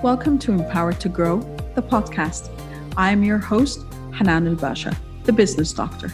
Welcome 0.00 0.38
to 0.40 0.52
Empowered 0.52 1.00
to 1.00 1.08
Grow, 1.08 1.40
the 1.74 1.82
podcast. 1.82 2.50
I 2.96 3.10
am 3.10 3.24
your 3.24 3.38
host, 3.38 3.84
Hanan 4.14 4.46
El 4.46 4.54
Basha, 4.54 4.96
the 5.24 5.32
business 5.32 5.72
doctor. 5.72 6.12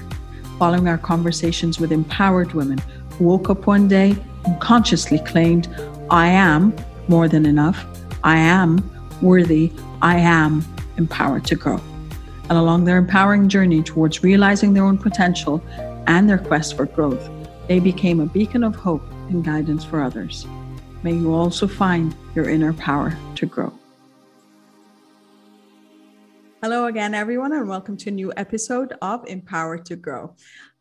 Following 0.59 0.89
our 0.89 0.97
conversations 0.97 1.79
with 1.79 1.93
empowered 1.93 2.55
women 2.55 2.79
who 3.11 3.25
woke 3.25 3.51
up 3.51 3.67
one 3.67 3.87
day 3.87 4.17
and 4.47 4.59
consciously 4.59 5.19
claimed, 5.19 5.69
I 6.11 6.29
am 6.29 6.75
more 7.09 7.29
than 7.29 7.45
enough, 7.45 7.85
I 8.25 8.39
am 8.39 8.91
worthy, 9.21 9.71
I 10.01 10.17
am 10.17 10.65
empowered 10.97 11.45
to 11.45 11.55
grow. 11.55 11.79
And 12.49 12.57
along 12.57 12.87
their 12.87 12.97
empowering 12.97 13.51
journey 13.51 13.83
towards 13.83 14.25
realizing 14.25 14.73
their 14.73 14.85
own 14.85 14.97
potential 14.97 15.63
and 16.07 16.27
their 16.27 16.39
quest 16.39 16.75
for 16.79 16.87
growth, 16.87 17.29
they 17.69 17.81
became 17.81 18.21
a 18.21 18.27
beacon 18.27 18.65
of 18.65 18.75
hope 18.75 19.07
and 19.29 19.45
guidance 19.45 19.85
for 19.85 20.01
others. 20.03 20.47
May 21.05 21.13
you 21.13 21.35
also 21.35 21.67
find 21.67 22.17
your 22.35 22.49
inner 22.49 22.73
power 22.73 23.15
to 23.35 23.45
grow. 23.45 23.71
Hello 26.63 26.87
again, 26.87 27.13
everyone, 27.13 27.53
and 27.53 27.69
welcome 27.69 27.99
to 27.99 28.09
a 28.09 28.13
new 28.13 28.33
episode 28.39 28.95
of 29.03 29.23
Empower 29.27 29.77
to 29.77 29.97
Grow. 29.97 30.35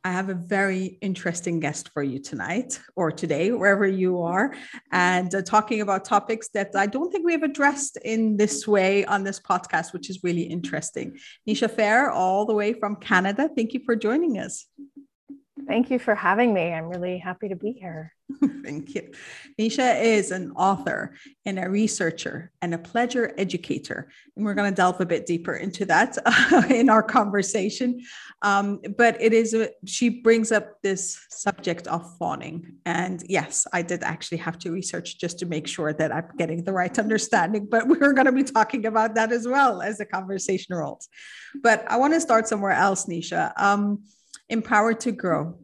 I 0.05 0.13
have 0.13 0.29
a 0.29 0.33
very 0.33 0.97
interesting 1.01 1.59
guest 1.59 1.89
for 1.89 2.03
you 2.03 2.19
tonight 2.19 2.79
or 2.95 3.11
today, 3.11 3.51
wherever 3.51 3.85
you 3.85 4.21
are, 4.21 4.53
and 4.93 5.35
uh, 5.35 5.41
talking 5.41 5.81
about 5.81 6.05
topics 6.05 6.47
that 6.53 6.71
I 6.73 6.85
don't 6.85 7.11
think 7.11 7.25
we 7.25 7.33
have 7.33 7.43
addressed 7.43 7.97
in 8.05 8.37
this 8.37 8.65
way 8.65 9.03
on 9.03 9.25
this 9.25 9.41
podcast, 9.41 9.91
which 9.91 10.09
is 10.09 10.23
really 10.23 10.43
interesting. 10.43 11.17
Nischa 11.45 11.69
Phair, 11.69 12.09
all 12.09 12.45
the 12.45 12.53
way 12.53 12.71
from 12.71 12.95
Canada, 12.95 13.49
thank 13.53 13.73
you 13.73 13.81
for 13.83 13.97
joining 13.97 14.39
us. 14.39 14.67
Thank 15.67 15.89
you 15.91 15.99
for 15.99 16.15
having 16.15 16.53
me. 16.53 16.73
I'm 16.73 16.85
really 16.85 17.17
happy 17.17 17.49
to 17.49 17.55
be 17.55 17.71
here. 17.71 18.13
Thank 18.63 18.95
you. 18.95 19.11
Nischa 19.59 20.01
is 20.01 20.31
an 20.31 20.51
author 20.51 21.15
and 21.45 21.59
a 21.59 21.69
researcher 21.69 22.51
and 22.61 22.73
a 22.73 22.77
pleasure 22.77 23.33
educator. 23.37 24.09
And 24.35 24.45
we're 24.45 24.53
going 24.53 24.71
to 24.71 24.75
delve 24.75 24.99
a 25.01 25.05
bit 25.05 25.25
deeper 25.25 25.55
into 25.55 25.85
that 25.85 26.17
in 26.69 26.89
our 26.89 27.03
conversation. 27.03 28.01
Um, 28.41 28.81
but 28.97 29.21
it 29.21 29.33
is, 29.33 29.53
a, 29.53 29.69
she 29.85 30.09
brings 30.09 30.51
up 30.51 30.81
this 30.81 31.19
subject 31.29 31.87
of 31.87 32.17
fawning. 32.17 32.77
And 32.85 33.23
yes, 33.27 33.67
I 33.73 33.81
did 33.81 34.03
actually 34.03 34.39
have 34.39 34.57
to 34.59 34.71
research 34.71 35.19
just 35.19 35.39
to 35.39 35.45
make 35.45 35.67
sure 35.67 35.93
that 35.93 36.11
I'm 36.11 36.29
getting 36.37 36.63
the 36.63 36.73
right 36.73 36.97
understanding. 36.97 37.67
But 37.69 37.87
we're 37.87 38.13
going 38.13 38.25
to 38.25 38.31
be 38.31 38.43
talking 38.43 38.85
about 38.85 39.15
that 39.15 39.31
as 39.31 39.47
well 39.47 39.81
as 39.81 39.97
the 39.97 40.05
conversation 40.05 40.75
rolls. 40.75 41.09
But 41.61 41.85
I 41.89 41.97
want 41.97 42.13
to 42.13 42.21
start 42.21 42.47
somewhere 42.47 42.71
else, 42.71 43.05
Nischa. 43.05 43.53
Um, 43.57 44.03
empowered 44.49 44.99
to 45.01 45.11
grow 45.11 45.57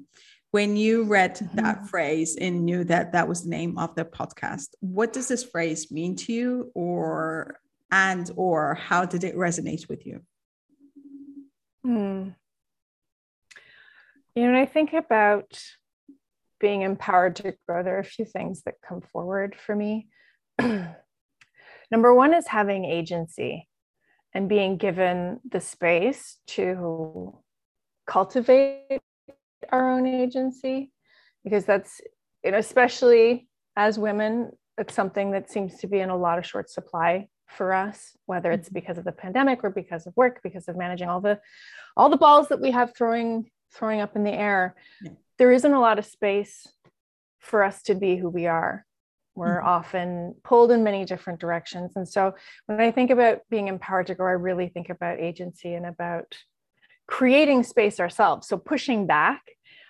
when 0.52 0.76
you 0.76 1.04
read 1.04 1.36
that 1.54 1.78
mm-hmm. 1.78 1.86
phrase 1.86 2.36
and 2.36 2.66
knew 2.66 2.84
that 2.84 3.12
that 3.12 3.28
was 3.28 3.44
the 3.44 3.50
name 3.50 3.78
of 3.78 3.94
the 3.96 4.06
podcast 4.06 4.70
what 4.80 5.14
does 5.14 5.28
this 5.28 5.44
phrase 5.44 5.92
mean 5.92 6.16
to 6.16 6.34
you 6.34 6.72
or 6.74 7.60
and 7.92 8.32
or 8.36 8.76
how 8.76 9.06
did 9.06 9.24
it 9.24 9.36
resonate 9.36 9.88
with 9.88 10.06
you 10.06 10.22
hmm. 11.84 12.30
you 14.36 14.44
know 14.44 14.52
when 14.52 14.56
i 14.56 14.66
think 14.66 14.94
about 14.94 15.60
being 16.60 16.82
empowered 16.82 17.36
to 17.36 17.54
grow 17.68 17.84
there 17.84 17.96
are 17.96 18.00
a 18.00 18.04
few 18.04 18.26
things 18.26 18.62
that 18.64 18.76
come 18.88 19.02
forward 19.02 19.56
for 19.66 19.76
me 19.76 20.08
number 21.92 22.14
one 22.14 22.34
is 22.34 22.48
having 22.48 22.86
agency 22.86 23.68
and 24.34 24.50
being 24.50 24.78
given 24.78 25.40
the 25.50 25.62
space 25.62 26.38
to 26.46 27.36
cultivate 28.10 29.02
our 29.72 29.88
own 29.92 30.08
agency 30.08 30.92
because 31.44 31.64
that's 31.64 32.02
you 32.44 32.52
know 32.52 32.58
especially 32.58 33.48
as 33.76 34.00
women 34.00 34.52
it's 34.80 34.96
something 34.96 35.32
that 35.32 35.52
seems 35.52 35.78
to 35.78 35.88
be 35.88 36.00
in 36.00 36.10
a 36.10 36.18
lot 36.18 36.40
of 36.40 36.46
short 36.46 36.70
supply 36.72 37.28
for 37.48 37.72
us 37.72 38.18
whether 38.26 38.52
it's 38.52 38.68
mm-hmm. 38.68 38.80
because 38.80 38.98
of 38.98 39.04
the 39.04 39.12
pandemic 39.12 39.64
or 39.64 39.70
because 39.70 40.08
of 40.08 40.14
work 40.18 40.40
because 40.42 40.68
of 40.68 40.76
managing 40.76 41.08
all 41.08 41.22
the 41.22 41.40
all 41.96 42.10
the 42.10 42.18
balls 42.18 42.48
that 42.48 42.60
we 42.60 42.72
have 42.72 42.96
throwing 42.98 43.48
throwing 43.72 44.02
up 44.02 44.16
in 44.16 44.24
the 44.24 44.34
air 44.34 44.76
yeah. 45.04 45.12
there 45.38 45.52
isn't 45.52 45.74
a 45.74 45.80
lot 45.80 46.00
of 46.00 46.06
space 46.06 46.66
for 47.40 47.64
us 47.64 47.84
to 47.84 47.94
be 47.94 48.18
who 48.18 48.30
we 48.30 48.48
are 48.48 48.88
we're 49.36 49.60
mm-hmm. 49.60 49.68
often 49.68 50.36
pulled 50.44 50.72
in 50.72 50.84
many 50.84 51.06
different 51.06 51.40
directions 51.40 51.92
and 51.96 52.08
so 52.10 52.34
when 52.66 52.82
i 52.82 52.90
think 52.90 53.12
about 53.12 53.42
being 53.52 53.68
empowered 53.68 54.08
to 54.08 54.16
grow 54.16 54.30
i 54.30 54.32
really 54.32 54.68
think 54.68 54.90
about 54.90 55.20
agency 55.20 55.76
and 55.76 55.86
about 55.86 56.36
creating 57.10 57.64
space 57.64 58.00
ourselves. 58.00 58.48
So 58.48 58.56
pushing 58.56 59.08
back 59.08 59.42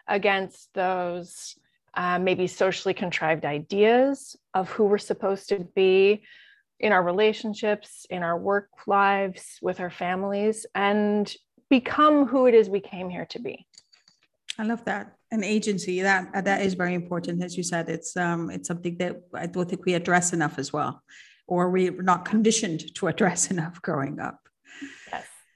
against 0.07 0.73
those 0.73 1.55
uh, 1.93 2.17
maybe 2.17 2.47
socially 2.47 2.93
contrived 2.93 3.43
ideas 3.43 4.37
of 4.53 4.69
who 4.69 4.85
we're 4.85 4.97
supposed 4.97 5.49
to 5.49 5.59
be 5.75 6.23
in 6.79 6.93
our 6.93 7.03
relationships, 7.03 8.05
in 8.09 8.23
our 8.23 8.37
work 8.37 8.69
lives, 8.87 9.57
with 9.61 9.81
our 9.81 9.89
families, 9.89 10.65
and 10.73 11.35
become 11.69 12.25
who 12.25 12.47
it 12.47 12.53
is 12.53 12.69
we 12.69 12.79
came 12.79 13.09
here 13.09 13.25
to 13.25 13.39
be. 13.39 13.67
I 14.57 14.63
love 14.63 14.85
that. 14.85 15.13
An 15.31 15.43
agency 15.43 16.01
that 16.01 16.45
that 16.45 16.61
is 16.61 16.73
very 16.73 16.93
important, 16.93 17.43
as 17.43 17.57
you 17.57 17.63
said. 17.63 17.89
It's 17.89 18.15
um, 18.15 18.49
it's 18.49 18.67
something 18.67 18.97
that 18.97 19.21
I 19.33 19.45
don't 19.45 19.69
think 19.69 19.85
we 19.85 19.93
address 19.93 20.31
enough 20.31 20.57
as 20.57 20.71
well, 20.71 21.03
or 21.47 21.69
we're 21.69 22.01
not 22.01 22.25
conditioned 22.25 22.95
to 22.95 23.07
address 23.07 23.51
enough 23.55 23.81
growing 23.81 24.19
up. 24.19 24.48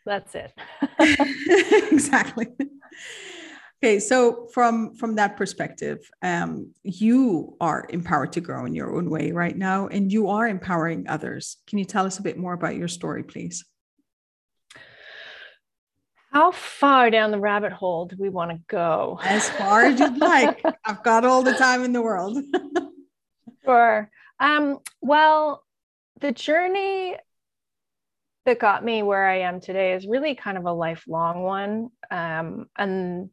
That's 0.06 0.36
it. 0.36 0.54
Exactly. 1.92 2.48
Okay 3.84 4.00
so 4.00 4.48
from 4.54 4.96
from 4.96 5.16
that 5.16 5.36
perspective 5.36 6.10
um, 6.22 6.72
you 6.84 7.58
are 7.60 7.86
empowered 7.90 8.32
to 8.34 8.42
grow 8.42 8.66
in 8.66 8.74
your 8.74 8.96
own 8.96 9.10
way 9.10 9.32
right 9.32 9.58
now 9.58 9.88
and 9.88 10.12
you 10.12 10.30
are 10.30 10.48
empowering 10.48 11.06
others. 11.10 11.58
Can 11.68 11.80
you 11.80 11.86
tell 11.86 12.06
us 12.06 12.18
a 12.18 12.22
bit 12.22 12.38
more 12.38 12.54
about 12.54 12.76
your 12.76 12.88
story 12.88 13.24
please? 13.24 13.66
How 16.32 16.52
far 16.52 17.12
down 17.12 17.32
the 17.32 17.40
rabbit 17.40 17.74
hole 17.74 18.06
do 18.06 18.16
we 18.18 18.30
want 18.30 18.52
to 18.52 18.60
go? 18.68 19.20
As 19.22 19.50
far 19.52 19.82
as 19.86 20.00
you'd 20.00 20.18
like. 20.18 20.64
I've 20.86 21.04
got 21.04 21.26
all 21.26 21.44
the 21.44 21.54
time 21.54 21.84
in 21.84 21.94
the 21.94 22.02
world. 22.02 22.38
Sure. 23.66 24.10
Um, 24.40 24.80
well 25.02 25.64
the 26.22 26.32
journey 26.32 27.18
that 28.46 28.60
got 28.60 28.84
me 28.84 29.04
where 29.04 29.28
I 29.28 29.42
am 29.42 29.60
today 29.60 29.94
is 29.94 30.08
really 30.08 30.36
kind 30.36 30.58
of 30.58 30.66
a 30.66 30.72
lifelong 30.72 31.44
one. 31.44 31.90
Um, 32.12 32.68
and 32.78 33.30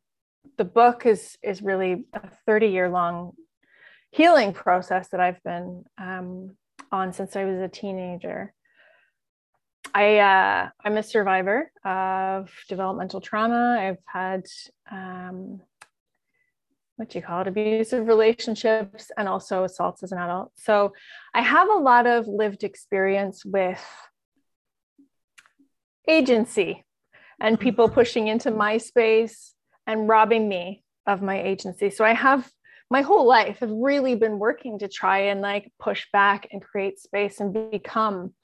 the 0.56 0.65
book 0.65 1.06
is 1.06 1.37
is 1.43 1.62
really 1.62 2.04
a 2.12 2.28
30 2.47 2.69
year 2.69 2.88
long 2.88 3.32
healing 4.10 4.53
process 4.53 5.09
that 5.09 5.20
I've 5.20 5.43
been 5.43 5.84
um, 5.99 6.56
on 6.93 7.12
since 7.12 7.37
I 7.37 7.44
was 7.44 7.60
a 7.60 7.69
teenager. 7.69 8.53
I 9.94 10.19
uh, 10.19 10.69
I'm 10.84 10.97
a 10.97 11.03
survivor 11.03 11.72
of 11.84 12.50
developmental 12.69 13.20
trauma. 13.20 13.76
I've 13.81 14.03
had 14.06 14.47
um, 14.91 15.60
what 16.97 17.15
you 17.15 17.22
call 17.22 17.41
it 17.41 17.49
abusive 17.49 18.06
relationships 18.06 19.10
and 19.16 19.26
also 19.26 19.65
assaults 19.65 20.03
as 20.03 20.12
an 20.12 20.19
adult. 20.19 20.53
So 20.54 20.93
I 21.34 21.41
have 21.41 21.69
a 21.69 21.78
lot 21.78 22.06
of 22.06 22.28
lived 22.28 22.62
experience 22.62 23.44
with 23.44 23.82
agency 26.10 26.84
and 27.41 27.56
mm-hmm. 27.56 27.62
people 27.62 27.88
pushing 27.88 28.28
into 28.28 28.50
my 28.50 28.78
space 28.78 29.54
and 29.87 30.09
robbing 30.09 30.48
me 30.48 30.82
of 31.06 31.22
my 31.22 31.41
agency. 31.41 31.91
So 31.91 32.04
I 32.04 32.15
have 32.15 32.48
my 32.91 33.03
whole 33.03 33.26
life 33.26 33.60
have 33.60 33.71
really 33.71 34.16
been 34.16 34.38
working 34.38 34.81
to 34.81 34.88
try 34.88 35.19
and 35.31 35.41
like 35.41 35.72
push 35.78 36.06
back 36.12 36.49
and 36.50 36.60
create 36.60 36.99
space 36.99 37.38
and 37.38 37.70
become 37.70 38.34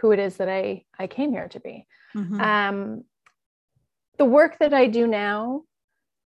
who 0.00 0.12
it 0.12 0.20
is 0.20 0.36
that 0.36 0.48
I 0.48 0.84
I 0.98 1.08
came 1.08 1.32
here 1.32 1.48
to 1.48 1.60
be. 1.60 1.86
Mm-hmm. 2.16 2.40
Um, 2.40 3.04
the 4.16 4.24
work 4.24 4.58
that 4.60 4.72
I 4.72 4.86
do 4.86 5.06
now 5.06 5.62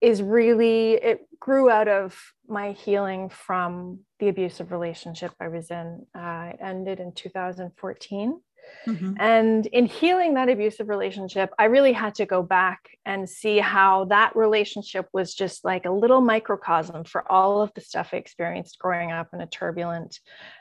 is 0.00 0.20
really 0.20 0.94
it 0.94 1.20
grew 1.38 1.70
out 1.70 1.88
of 1.88 2.20
my 2.48 2.72
healing 2.72 3.28
from 3.28 4.00
the 4.18 4.28
abusive 4.28 4.72
relationship 4.72 5.32
I 5.40 5.48
was 5.48 5.70
in. 5.70 6.04
Uh, 6.14 6.52
ended 6.60 6.98
in 6.98 7.12
2014. 7.12 8.40
Mm-hmm. 8.86 9.14
And 9.18 9.66
in 9.66 9.86
healing 9.86 10.34
that 10.34 10.48
abusive 10.48 10.88
relationship, 10.88 11.50
I 11.58 11.64
really 11.64 11.92
had 11.92 12.14
to 12.16 12.26
go 12.26 12.42
back 12.42 12.80
and 13.04 13.28
see 13.28 13.58
how 13.58 14.06
that 14.06 14.34
relationship 14.34 15.08
was 15.12 15.34
just 15.34 15.64
like 15.64 15.84
a 15.84 15.90
little 15.90 16.20
microcosm 16.20 17.04
for 17.04 17.30
all 17.30 17.62
of 17.62 17.70
the 17.74 17.80
stuff 17.80 18.10
I 18.12 18.16
experienced 18.16 18.78
growing 18.78 19.12
up 19.12 19.28
in 19.32 19.40
a 19.40 19.46
turbulent 19.46 20.18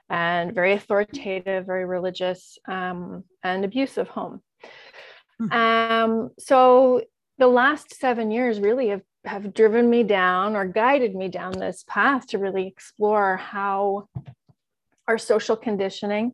and 0.10 0.54
very 0.54 0.74
authoritative, 0.74 1.66
very 1.66 1.86
religious, 1.86 2.58
um, 2.68 3.24
and 3.44 3.66
abusive 3.66 4.08
home. 4.08 4.42
Mm-hmm. 5.42 5.52
Um, 5.52 6.30
so 6.38 7.02
the 7.40 7.48
last 7.48 8.00
seven 8.00 8.30
years 8.30 8.60
really 8.60 8.90
have, 8.90 9.02
have 9.26 9.54
driven 9.54 9.90
me 9.90 10.04
down 10.04 10.56
or 10.56 10.66
guided 10.66 11.16
me 11.16 11.28
down 11.28 11.54
this 11.54 11.84
path 11.88 12.28
to 12.28 12.38
really 12.38 12.68
explore 12.68 13.38
how 13.38 14.08
our 15.08 15.18
social 15.18 15.56
conditioning. 15.56 16.34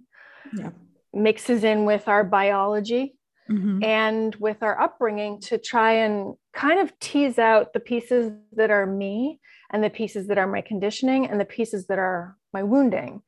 Yeah 0.57 0.71
mixes 1.13 1.63
in 1.63 1.85
with 1.85 2.07
our 2.07 2.23
biology 2.23 3.15
mm-hmm. 3.49 3.83
and 3.83 4.35
with 4.35 4.61
our 4.61 4.79
upbringing 4.79 5.39
to 5.41 5.57
try 5.57 5.93
and 5.93 6.35
kind 6.53 6.79
of 6.79 6.97
tease 6.99 7.39
out 7.39 7.73
the 7.73 7.79
pieces 7.79 8.31
that 8.53 8.71
are 8.71 8.85
me 8.85 9.39
and 9.71 9.83
the 9.83 9.89
pieces 9.89 10.27
that 10.27 10.37
are 10.37 10.47
my 10.47 10.61
conditioning 10.61 11.27
and 11.27 11.39
the 11.39 11.45
pieces 11.45 11.87
that 11.87 11.99
are 11.99 12.35
my 12.53 12.63
wounding 12.63 13.21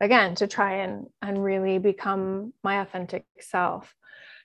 again 0.00 0.34
to 0.34 0.46
try 0.46 0.74
and 0.74 1.06
and 1.22 1.42
really 1.42 1.78
become 1.78 2.52
my 2.62 2.80
authentic 2.80 3.24
self 3.40 3.94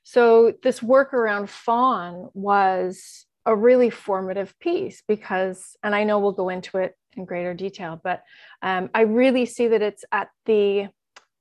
so 0.04 0.54
this 0.64 0.82
work 0.82 1.14
around 1.14 1.50
fawn 1.50 2.30
was 2.34 3.26
a 3.46 3.56
really 3.56 3.90
formative 3.90 4.58
piece 4.60 5.04
because 5.08 5.76
and 5.84 5.94
i 5.94 6.04
know 6.04 6.20
we'll 6.20 6.32
go 6.32 6.50
into 6.50 6.78
it 6.78 6.96
in 7.16 7.26
greater 7.26 7.54
detail 7.54 8.00
but 8.04 8.24
um, 8.62 8.90
i 8.94 9.02
really 9.02 9.46
see 9.46 9.68
that 9.68 9.82
it's 9.82 10.06
at 10.12 10.30
the 10.46 10.88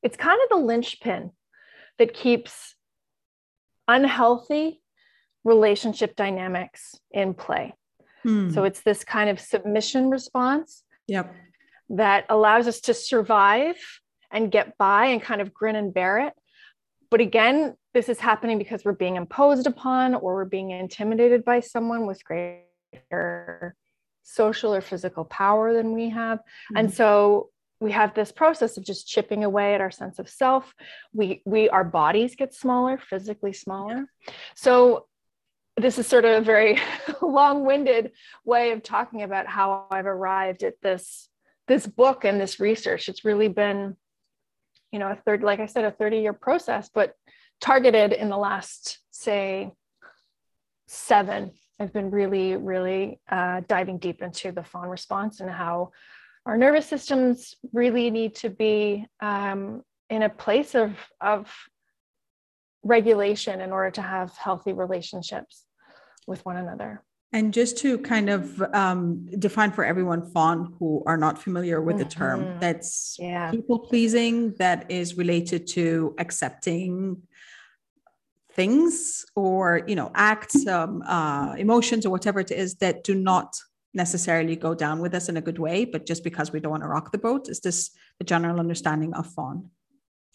it's 0.02 0.16
kind 0.16 0.40
of 0.42 0.48
the 0.58 0.64
linchpin 0.64 1.30
that 1.98 2.14
keeps 2.14 2.74
unhealthy 3.88 4.80
relationship 5.44 6.16
dynamics 6.16 6.94
in 7.10 7.34
play 7.34 7.74
hmm. 8.22 8.50
so 8.50 8.64
it's 8.64 8.82
this 8.82 9.04
kind 9.04 9.28
of 9.28 9.40
submission 9.40 10.10
response 10.10 10.84
yep 11.08 11.34
that 11.92 12.24
allows 12.30 12.66
us 12.66 12.80
to 12.80 12.94
survive 12.94 13.76
and 14.30 14.50
get 14.50 14.76
by 14.78 15.06
and 15.06 15.22
kind 15.22 15.40
of 15.40 15.52
grin 15.52 15.76
and 15.76 15.92
bear 15.92 16.26
it. 16.26 16.32
But 17.10 17.20
again, 17.20 17.76
this 17.92 18.08
is 18.08 18.18
happening 18.18 18.58
because 18.58 18.84
we're 18.84 18.92
being 18.92 19.16
imposed 19.16 19.66
upon 19.66 20.14
or 20.14 20.34
we're 20.34 20.44
being 20.46 20.70
intimidated 20.70 21.44
by 21.44 21.60
someone 21.60 22.06
with 22.06 22.24
greater 22.24 23.76
social 24.22 24.74
or 24.74 24.80
physical 24.80 25.26
power 25.26 25.74
than 25.74 25.92
we 25.92 26.08
have. 26.08 26.38
Mm-hmm. 26.38 26.76
And 26.78 26.94
so 26.94 27.50
we 27.82 27.92
have 27.92 28.14
this 28.14 28.32
process 28.32 28.76
of 28.76 28.84
just 28.84 29.08
chipping 29.08 29.44
away 29.44 29.74
at 29.74 29.80
our 29.80 29.90
sense 29.90 30.18
of 30.18 30.28
self. 30.28 30.72
We 31.12 31.42
we 31.44 31.68
our 31.68 31.84
bodies 31.84 32.36
get 32.36 32.54
smaller, 32.54 32.98
physically 32.98 33.52
smaller. 33.52 34.06
So 34.54 35.06
this 35.76 35.98
is 35.98 36.06
sort 36.06 36.24
of 36.24 36.42
a 36.42 36.44
very 36.44 36.78
long-winded 37.22 38.12
way 38.44 38.72
of 38.72 38.82
talking 38.82 39.22
about 39.22 39.46
how 39.46 39.86
I've 39.90 40.06
arrived 40.06 40.62
at 40.62 40.74
this 40.82 41.28
this 41.68 41.86
book 41.86 42.24
and 42.24 42.40
this 42.40 42.60
research. 42.60 43.08
It's 43.08 43.24
really 43.24 43.48
been 43.48 43.96
you 44.92 44.98
know 44.98 45.08
a 45.08 45.16
third 45.16 45.42
like 45.42 45.58
i 45.58 45.66
said 45.66 45.84
a 45.84 45.90
30 45.90 46.18
year 46.18 46.32
process 46.32 46.90
but 46.94 47.14
targeted 47.60 48.12
in 48.12 48.28
the 48.28 48.36
last 48.36 48.98
say 49.10 49.72
seven 50.86 51.50
i've 51.80 51.92
been 51.92 52.10
really 52.10 52.56
really 52.56 53.20
uh, 53.28 53.62
diving 53.66 53.98
deep 53.98 54.22
into 54.22 54.52
the 54.52 54.62
fawn 54.62 54.88
response 54.88 55.40
and 55.40 55.50
how 55.50 55.90
our 56.46 56.56
nervous 56.56 56.86
systems 56.86 57.54
really 57.72 58.10
need 58.10 58.34
to 58.36 58.50
be 58.50 59.06
um, 59.20 59.82
in 60.10 60.22
a 60.22 60.28
place 60.28 60.74
of 60.74 60.96
of 61.20 61.52
regulation 62.82 63.60
in 63.60 63.72
order 63.72 63.90
to 63.92 64.02
have 64.02 64.36
healthy 64.36 64.72
relationships 64.72 65.64
with 66.26 66.44
one 66.44 66.56
another 66.56 67.02
and 67.32 67.54
just 67.54 67.78
to 67.78 67.96
kind 67.98 68.28
of 68.28 68.62
um, 68.74 69.26
define 69.38 69.72
for 69.72 69.84
everyone, 69.84 70.30
fawn 70.32 70.74
who 70.78 71.02
are 71.06 71.16
not 71.16 71.38
familiar 71.38 71.80
with 71.80 71.96
the 71.96 72.04
term, 72.04 72.44
mm-hmm. 72.44 72.58
that's 72.58 73.16
yeah. 73.18 73.50
people 73.50 73.78
pleasing, 73.78 74.52
that 74.58 74.90
is 74.90 75.16
related 75.16 75.66
to 75.68 76.14
accepting 76.18 77.22
things 78.52 79.24
or 79.34 79.80
you 79.86 79.96
know 79.96 80.10
acts, 80.14 80.66
um, 80.66 81.02
uh, 81.06 81.54
emotions, 81.56 82.04
or 82.04 82.10
whatever 82.10 82.38
it 82.38 82.50
is 82.50 82.74
that 82.76 83.02
do 83.02 83.14
not 83.14 83.56
necessarily 83.94 84.56
go 84.56 84.74
down 84.74 85.00
with 85.00 85.14
us 85.14 85.28
in 85.28 85.36
a 85.36 85.40
good 85.40 85.58
way, 85.58 85.84
but 85.84 86.06
just 86.06 86.24
because 86.24 86.52
we 86.52 86.60
don't 86.60 86.70
want 86.70 86.82
to 86.82 86.88
rock 86.88 87.12
the 87.12 87.18
boat. 87.18 87.48
Is 87.48 87.60
this 87.60 87.90
the 88.18 88.24
general 88.24 88.58
understanding 88.58 89.12
of 89.14 89.26
fawn 89.26 89.70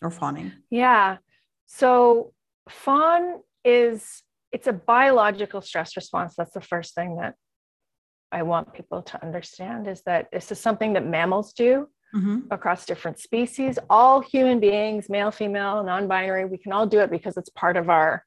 or 0.01 0.11
fawning? 0.11 0.51
Yeah. 0.69 1.17
So 1.65 2.33
fawn 2.69 3.41
is 3.65 4.23
it's 4.51 4.67
a 4.67 4.73
biological 4.73 5.61
stress 5.61 5.95
response. 5.95 6.35
That's 6.37 6.53
the 6.53 6.61
first 6.61 6.95
thing 6.95 7.17
that 7.17 7.35
I 8.31 8.43
want 8.43 8.73
people 8.73 9.01
to 9.01 9.23
understand 9.23 9.87
is 9.87 10.01
that 10.05 10.27
this 10.31 10.51
is 10.51 10.59
something 10.59 10.93
that 10.93 11.05
mammals 11.05 11.53
do 11.53 11.87
mm-hmm. 12.15 12.39
across 12.51 12.85
different 12.85 13.19
species. 13.19 13.79
All 13.89 14.21
human 14.21 14.59
beings, 14.59 15.09
male, 15.09 15.31
female, 15.31 15.83
non-binary, 15.83 16.45
we 16.45 16.57
can 16.57 16.71
all 16.71 16.85
do 16.85 16.99
it 16.99 17.11
because 17.11 17.37
it's 17.37 17.49
part 17.49 17.77
of 17.77 17.89
our 17.89 18.23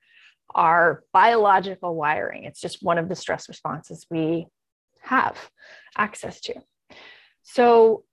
our 0.55 1.05
biological 1.13 1.95
wiring. 1.95 2.43
It's 2.43 2.61
just 2.61 2.83
one 2.83 2.99
of 2.99 3.09
the 3.09 3.15
stress 3.15 3.49
responses 3.49 4.05
we 4.11 4.47
have 5.01 5.37
access 5.97 6.41
to. 6.43 6.55
So 7.43 8.05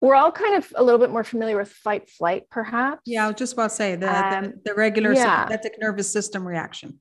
we're 0.00 0.14
all 0.14 0.32
kind 0.32 0.56
of 0.56 0.72
a 0.76 0.82
little 0.82 1.00
bit 1.00 1.10
more 1.10 1.24
familiar 1.24 1.56
with 1.56 1.70
fight 1.70 2.08
flight 2.08 2.44
perhaps 2.50 3.02
yeah 3.06 3.24
i 3.24 3.26
was 3.26 3.36
just 3.36 3.54
about 3.54 3.70
to 3.70 3.76
say 3.76 3.96
the, 3.96 4.36
um, 4.36 4.44
the, 4.44 4.60
the, 4.66 4.74
regular 4.74 5.12
yeah. 5.12 5.48
sympathetic 5.48 5.78
nervous 5.80 6.10
system 6.10 6.46
reaction 6.46 7.00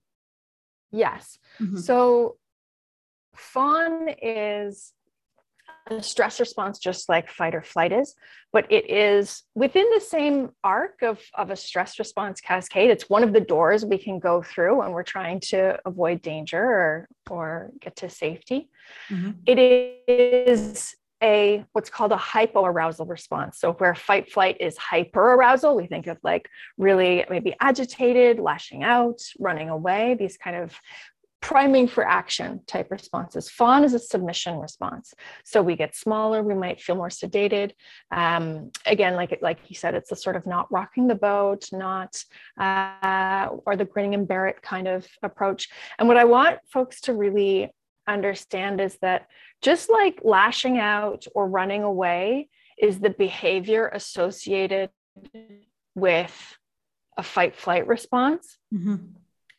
yes 0.91 1.37
mm-hmm. 1.59 1.77
so 1.77 2.37
fawn 3.35 4.07
is 4.21 4.93
a 5.87 6.01
stress 6.01 6.39
response 6.39 6.79
just 6.79 7.07
like 7.09 7.29
fight 7.29 7.53
or 7.53 7.61
flight 7.61 7.91
is 7.91 8.15
but 8.51 8.71
it 8.71 8.89
is 8.89 9.43
within 9.53 9.85
the 9.93 9.99
same 9.99 10.49
arc 10.63 11.01
of, 11.01 11.19
of 11.35 11.51
a 11.51 11.55
stress 11.55 11.99
response 11.99 12.41
cascade 12.41 12.89
it's 12.89 13.09
one 13.09 13.23
of 13.23 13.33
the 13.33 13.39
doors 13.39 13.85
we 13.85 13.97
can 13.97 14.19
go 14.19 14.41
through 14.41 14.79
when 14.79 14.91
we're 14.91 15.03
trying 15.03 15.39
to 15.39 15.77
avoid 15.85 16.21
danger 16.21 16.61
or 16.61 17.07
or 17.29 17.71
get 17.79 17.95
to 17.95 18.09
safety 18.09 18.69
mm-hmm. 19.09 19.31
it 19.45 19.59
is 20.07 20.95
a 21.23 21.65
what's 21.71 21.89
called 21.89 22.11
a 22.11 22.17
hypoarousal 22.17 23.09
response. 23.09 23.57
So 23.59 23.73
where 23.73 23.95
fight 23.95 24.31
flight 24.31 24.57
is 24.59 24.77
hyperarousal, 24.77 25.75
we 25.75 25.87
think 25.87 26.07
of 26.07 26.17
like 26.23 26.49
really 26.77 27.25
maybe 27.29 27.55
agitated, 27.59 28.39
lashing 28.39 28.83
out, 28.83 29.21
running 29.39 29.69
away, 29.69 30.15
these 30.19 30.37
kind 30.37 30.55
of 30.55 30.77
priming 31.45 31.87
for 31.87 32.03
action 32.03 32.59
type 32.65 32.89
responses. 32.89 33.47
Fawn 33.51 33.83
is 33.83 33.93
a 33.93 33.99
submission 33.99 34.57
response. 34.57 35.13
So 35.43 35.61
we 35.61 35.75
get 35.75 35.95
smaller, 35.95 36.41
we 36.41 36.55
might 36.55 36.81
feel 36.81 36.95
more 36.95 37.09
sedated. 37.09 37.73
Um, 38.09 38.71
again, 38.83 39.13
like 39.13 39.37
like 39.43 39.59
you 39.67 39.75
said, 39.75 39.93
it's 39.93 40.11
a 40.11 40.15
sort 40.15 40.37
of 40.37 40.47
not 40.47 40.71
rocking 40.71 41.05
the 41.05 41.13
boat, 41.13 41.65
not 41.71 42.17
uh, 42.59 43.49
or 43.63 43.75
the 43.75 43.85
grinning 43.85 44.15
and 44.15 44.27
bear 44.27 44.47
it 44.47 44.63
kind 44.63 44.87
of 44.87 45.07
approach. 45.21 45.69
And 45.99 46.07
what 46.07 46.17
I 46.17 46.23
want 46.23 46.57
folks 46.67 46.99
to 47.01 47.13
really 47.13 47.71
understand 48.07 48.81
is 48.81 48.97
that 49.03 49.27
just 49.61 49.87
like 49.87 50.21
lashing 50.23 50.79
out 50.79 51.27
or 51.35 51.47
running 51.47 51.83
away 51.83 52.49
is 52.75 52.99
the 52.99 53.11
behavior 53.11 53.87
associated 53.87 54.89
with 55.93 56.57
a 57.17 57.23
fight 57.23 57.55
flight 57.55 57.85
response. 57.85 58.57
Mm-hmm. 58.73 58.95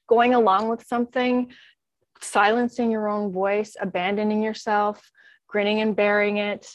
Going 0.08 0.34
along 0.34 0.68
with 0.68 0.86
something, 0.86 1.52
silencing 2.20 2.90
your 2.90 3.08
own 3.08 3.32
voice, 3.32 3.76
abandoning 3.80 4.42
yourself, 4.42 5.10
grinning 5.46 5.80
and 5.80 5.94
bearing 5.94 6.38
it, 6.38 6.66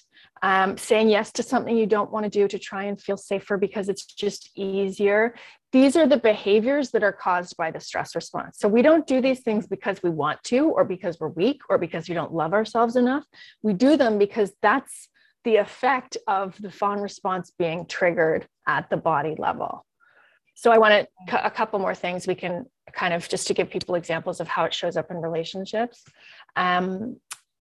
um, 0.42 0.78
saying 0.78 1.10
yes 1.10 1.32
to 1.34 1.44
something 1.44 1.78
you 1.78 1.86
don't 1.86 2.12
want 2.12 2.24
to 2.24 2.30
do 2.30 2.48
to 2.48 2.58
try 2.58 2.86
and 2.86 3.00
feel 3.00 3.18
safer 3.18 3.58
because 3.58 3.90
it's 3.90 4.06
just 4.06 4.50
easier. 4.56 5.36
These 5.72 5.96
are 5.96 6.08
the 6.08 6.18
behaviors 6.18 6.92
that 6.92 7.04
are 7.04 7.14
caused 7.14 7.56
by 7.58 7.72
the 7.72 7.80
stress 7.80 8.16
response. 8.16 8.58
So 8.60 8.68
we 8.68 8.82
don't 8.82 9.08
do 9.08 9.22
these 9.22 9.42
things 9.42 9.68
because 9.68 10.02
we 10.04 10.10
want 10.10 10.44
to, 10.46 10.70
or 10.70 10.84
because 10.84 11.20
we're 11.20 11.30
weak, 11.30 11.62
or 11.70 11.78
because 11.78 12.10
we 12.10 12.16
don't 12.16 12.34
love 12.34 12.54
ourselves 12.54 12.96
enough. 12.96 13.24
We 13.62 13.74
do 13.74 13.96
them 13.98 14.18
because 14.18 14.52
that's 14.62 15.10
the 15.44 15.58
effect 15.58 16.18
of 16.28 16.56
the 16.60 16.72
fawn 16.72 17.00
response 17.00 17.52
being 17.58 17.86
triggered 17.86 18.48
at 18.68 18.90
the 18.90 18.98
body 18.98 19.36
level. 19.38 19.86
So 20.56 20.72
I 20.72 20.78
want 20.78 21.08
to, 21.28 21.46
a 21.46 21.50
couple 21.50 21.80
more 21.80 21.96
things 21.96 22.28
we 22.28 22.36
can 22.36 22.66
kind 22.94 23.14
of 23.14 23.28
just 23.28 23.48
to 23.48 23.54
give 23.54 23.70
people 23.70 23.96
examples 23.96 24.40
of 24.40 24.48
how 24.48 24.66
it 24.66 24.74
shows 24.74 24.98
up 24.98 25.12
in 25.12 25.18
relationships. 25.18 26.04
Um, 26.56 27.18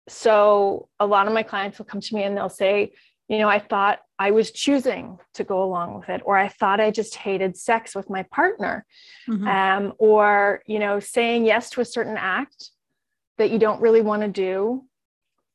so 0.07 0.89
a 0.99 1.05
lot 1.05 1.27
of 1.27 1.33
my 1.33 1.43
clients 1.43 1.77
will 1.77 1.85
come 1.85 2.01
to 2.01 2.15
me 2.15 2.23
and 2.23 2.37
they'll 2.37 2.49
say, 2.49 2.93
you 3.27 3.39
know, 3.39 3.49
I 3.49 3.59
thought 3.59 3.99
I 4.19 4.31
was 4.31 4.51
choosing 4.51 5.17
to 5.33 5.43
go 5.43 5.63
along 5.63 5.95
with 5.97 6.09
it, 6.09 6.21
or 6.25 6.37
I 6.37 6.47
thought 6.47 6.79
I 6.79 6.91
just 6.91 7.15
hated 7.15 7.57
sex 7.57 7.95
with 7.95 8.09
my 8.09 8.23
partner, 8.23 8.85
mm-hmm. 9.27 9.47
um, 9.47 9.93
or, 9.97 10.61
you 10.67 10.77
know, 10.77 10.99
saying 10.99 11.45
yes 11.45 11.71
to 11.71 11.81
a 11.81 11.85
certain 11.85 12.17
act 12.17 12.69
that 13.37 13.49
you 13.49 13.57
don't 13.57 13.81
really 13.81 14.01
want 14.01 14.21
to 14.21 14.27
do, 14.27 14.83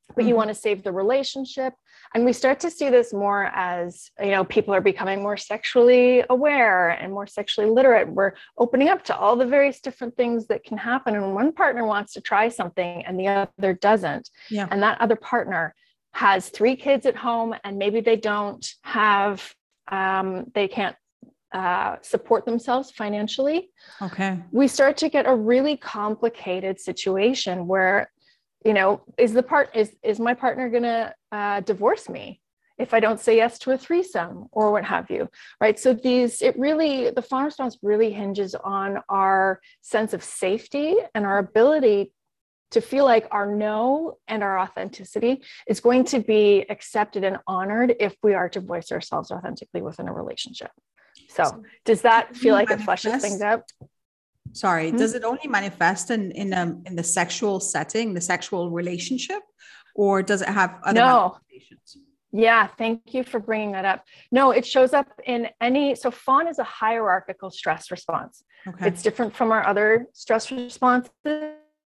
but 0.09 0.23
mm-hmm. 0.23 0.29
you 0.29 0.35
want 0.35 0.49
to 0.49 0.55
save 0.55 0.83
the 0.83 0.93
relationship 0.93 1.75
and 2.14 2.25
we 2.25 2.33
start 2.33 2.59
to 2.61 2.71
see 2.71 2.90
this 2.90 3.12
more 3.12 3.45
as 3.55 4.11
you 4.21 4.31
know 4.31 4.45
people 4.45 4.75
are 4.75 4.81
becoming 4.81 5.23
more 5.23 5.37
sexually 5.37 6.25
aware 6.31 6.90
and 6.90 7.12
more 7.12 7.26
sexually 7.26 7.71
literate 7.71 8.09
we're 8.09 8.33
opening 8.59 8.88
up 8.88 9.05
to 9.05 9.17
all 9.17 9.37
the 9.37 9.47
various 9.47 9.81
different 9.81 10.17
things 10.17 10.47
that 10.47 10.64
can 10.64 10.79
happen 10.79 11.14
and 11.14 11.35
one 11.35 11.52
partner 11.52 11.87
wants 11.87 12.12
to 12.12 12.21
try 12.21 12.49
something 12.49 13.05
and 13.05 13.19
the 13.19 13.29
other 13.29 13.75
doesn't 13.75 14.29
yeah. 14.50 14.67
and 14.71 14.83
that 14.83 15.00
other 15.00 15.17
partner 15.17 15.75
has 16.12 16.49
three 16.49 16.76
kids 16.76 17.07
at 17.07 17.17
home 17.17 17.55
and 17.64 17.79
maybe 17.79 18.00
they 18.00 18.17
don't 18.17 18.75
have 18.83 19.55
um, 19.88 20.47
they 20.55 20.69
can't 20.69 20.97
uh, 21.52 21.97
support 22.00 22.45
themselves 22.45 22.93
financially. 22.93 23.71
Okay. 24.00 24.38
We 24.52 24.69
start 24.69 24.97
to 24.99 25.09
get 25.09 25.26
a 25.26 25.35
really 25.35 25.76
complicated 25.76 26.79
situation 26.79 27.67
where 27.67 28.11
you 28.64 28.75
know 28.75 29.02
is 29.19 29.33
the 29.33 29.43
part 29.43 29.71
is 29.75 29.95
is 30.02 30.21
my 30.21 30.35
partner 30.35 30.69
going 30.69 30.83
to 30.83 31.14
uh, 31.33 31.61
divorce 31.61 32.09
me 32.09 32.40
if 32.79 32.95
i 32.95 33.00
don't 33.00 33.21
say 33.21 33.37
yes 33.37 33.59
to 33.59 33.71
a 33.73 33.79
threesome 33.79 34.47
or 34.52 34.73
what 34.73 34.85
have 34.85 35.11
you 35.11 35.29
right 35.61 35.79
so 35.79 35.93
these 35.93 36.43
it 36.43 36.59
really 36.59 37.11
the 37.11 37.23
fawn 37.23 37.45
response 37.45 37.79
really 37.83 38.12
hinges 38.12 38.55
on 38.55 38.99
our 39.09 39.61
sense 39.81 40.12
of 40.12 40.23
safety 40.23 40.97
and 41.14 41.25
our 41.25 41.38
ability 41.38 42.12
to 42.71 42.81
feel 42.81 43.05
like 43.05 43.26
our 43.31 43.52
no 43.55 44.19
and 44.29 44.43
our 44.43 44.59
authenticity 44.59 45.43
is 45.67 45.81
going 45.81 46.05
to 46.05 46.21
be 46.21 46.64
accepted 46.71 47.25
and 47.25 47.38
honored 47.47 47.95
if 47.99 48.14
we 48.23 48.35
are 48.35 48.49
to 48.49 48.61
voice 48.61 48.93
ourselves 48.93 49.31
authentically 49.31 49.83
within 49.83 50.09
a 50.09 50.12
relationship. 50.12 50.71
So, 51.29 51.64
does 51.85 52.02
that 52.02 52.37
feel 52.37 52.55
like 52.55 52.71
it 52.71 52.79
fleshes 52.79 53.21
things 53.21 53.40
out? 53.40 53.64
Sorry, 54.52 54.88
mm-hmm. 54.88 54.97
does 54.97 55.14
it 55.14 55.25
only 55.25 55.49
manifest 55.49 56.11
in 56.11 56.30
in 56.33 56.52
a, 56.52 56.76
in 56.87 56.97
the 56.97 57.04
sexual 57.04 57.61
setting, 57.61 58.14
the 58.14 58.21
sexual 58.21 58.71
relationship, 58.71 59.42
or 59.95 60.23
does 60.23 60.42
it 60.42 60.49
have 60.49 60.78
other 60.85 61.00
no. 61.00 61.38
manifestations? 61.50 62.07
Yeah, 62.33 62.69
thank 62.78 63.12
you 63.12 63.25
for 63.25 63.40
bringing 63.40 63.73
that 63.73 63.85
up. 63.85 64.04
No, 64.30 64.52
it 64.52 64.64
shows 64.64 64.92
up 64.92 65.09
in 65.25 65.49
any. 65.61 65.95
So, 65.97 66.11
fawn 66.11 66.47
is 66.47 66.59
a 66.59 66.64
hierarchical 66.64 67.50
stress 67.50 67.90
response. 67.90 68.45
Okay. 68.69 68.88
It's 68.88 69.02
different 69.02 69.35
from 69.35 69.50
our 69.52 69.66
other 69.66 70.07
stress 70.12 70.50
responses 70.52 71.11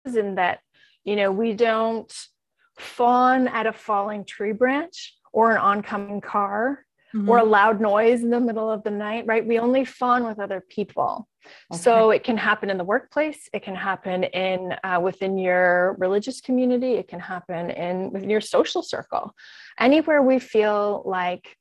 in 0.05 0.35
that, 0.35 0.59
you 1.03 1.15
know, 1.15 1.31
we 1.31 1.53
don't 1.53 2.11
fawn 2.77 3.47
at 3.47 3.67
a 3.67 3.73
falling 3.73 4.25
tree 4.25 4.51
branch 4.51 5.15
or 5.31 5.51
an 5.51 5.57
oncoming 5.57 6.19
car 6.19 6.85
mm-hmm. 7.13 7.29
or 7.29 7.37
a 7.37 7.43
loud 7.43 7.79
noise 7.79 8.21
in 8.21 8.29
the 8.29 8.39
middle 8.39 8.69
of 8.69 8.83
the 8.83 8.91
night, 8.91 9.25
right? 9.27 9.45
We 9.45 9.59
only 9.59 9.85
fawn 9.85 10.25
with 10.25 10.39
other 10.39 10.63
people. 10.67 11.27
Okay. 11.71 11.81
So 11.81 12.11
it 12.11 12.23
can 12.23 12.37
happen 12.37 12.69
in 12.69 12.77
the 12.77 12.83
workplace. 12.83 13.49
It 13.53 13.63
can 13.63 13.75
happen 13.75 14.23
in 14.23 14.73
uh, 14.83 14.99
within 15.01 15.37
your 15.37 15.95
religious 15.99 16.41
community. 16.41 16.93
It 16.93 17.07
can 17.07 17.19
happen 17.19 17.69
in 17.71 18.11
within 18.11 18.29
your 18.29 18.41
social 18.41 18.81
circle. 18.81 19.35
Anywhere 19.79 20.21
we 20.21 20.39
feel 20.39 21.03
like, 21.05 21.57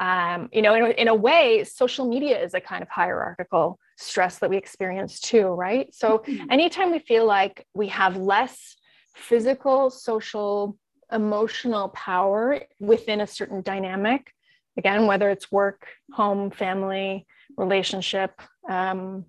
um, 0.00 0.48
you 0.52 0.62
know, 0.62 0.74
in, 0.74 0.92
in 0.92 1.08
a 1.08 1.14
way, 1.14 1.64
social 1.64 2.08
media 2.08 2.42
is 2.42 2.54
a 2.54 2.60
kind 2.60 2.82
of 2.82 2.88
hierarchical 2.88 3.78
stress 3.96 4.38
that 4.38 4.50
we 4.50 4.56
experience 4.56 5.20
too, 5.20 5.46
right? 5.46 5.94
So 5.94 6.18
mm-hmm. 6.18 6.50
anytime 6.50 6.90
we 6.90 6.98
feel 6.98 7.26
like 7.26 7.66
we 7.74 7.88
have 7.88 8.16
less 8.16 8.76
physical, 9.14 9.90
social, 9.90 10.76
emotional 11.12 11.90
power 11.90 12.60
within 12.80 13.20
a 13.20 13.26
certain 13.26 13.62
dynamic, 13.62 14.32
again, 14.76 15.06
whether 15.06 15.30
it's 15.30 15.52
work, 15.52 15.86
home, 16.12 16.50
family, 16.50 17.26
relationship, 17.56 18.40
um, 18.68 19.26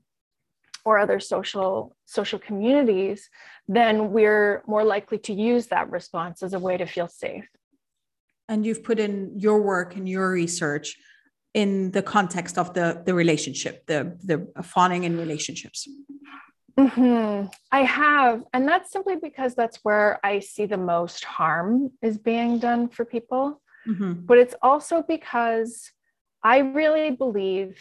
or 0.86 1.00
other 1.00 1.20
social 1.20 1.96
social 2.06 2.40
communities, 2.40 3.30
then 3.68 4.12
we're 4.12 4.64
more 4.68 4.84
likely 4.84 5.18
to 5.18 5.34
use 5.34 5.68
that 5.68 5.90
response 5.90 6.44
as 6.44 6.54
a 6.54 6.60
way 6.60 6.78
to 6.78 6.86
feel 6.86 7.08
safe. 7.08 7.48
And 8.50 8.66
you've 8.66 8.84
put 8.84 9.00
in 9.00 9.40
your 9.40 9.62
work 9.62 9.96
and 9.96 10.08
your 10.08 10.32
research 10.32 10.98
in 11.54 11.92
the 11.92 12.02
context 12.02 12.58
of 12.58 12.74
the 12.74 13.02
the 13.06 13.14
relationship, 13.14 13.86
the 13.86 14.18
the 14.24 14.64
fawning 14.64 15.04
in 15.06 15.18
relationships. 15.18 15.88
Mm-hmm. 16.78 17.48
I 17.72 17.84
have, 17.84 18.44
and 18.52 18.68
that's 18.68 18.92
simply 18.92 19.16
because 19.16 19.54
that's 19.54 19.78
where 19.84 20.20
I 20.24 20.40
see 20.40 20.66
the 20.66 20.78
most 20.78 21.24
harm 21.24 21.92
is 22.02 22.18
being 22.18 22.58
done 22.58 22.90
for 22.90 23.06
people. 23.06 23.62
Mm-hmm. 23.88 24.26
But 24.26 24.40
it's 24.40 24.56
also 24.62 25.04
because 25.04 25.92
I 26.44 26.60
really 26.60 27.12
believe 27.12 27.78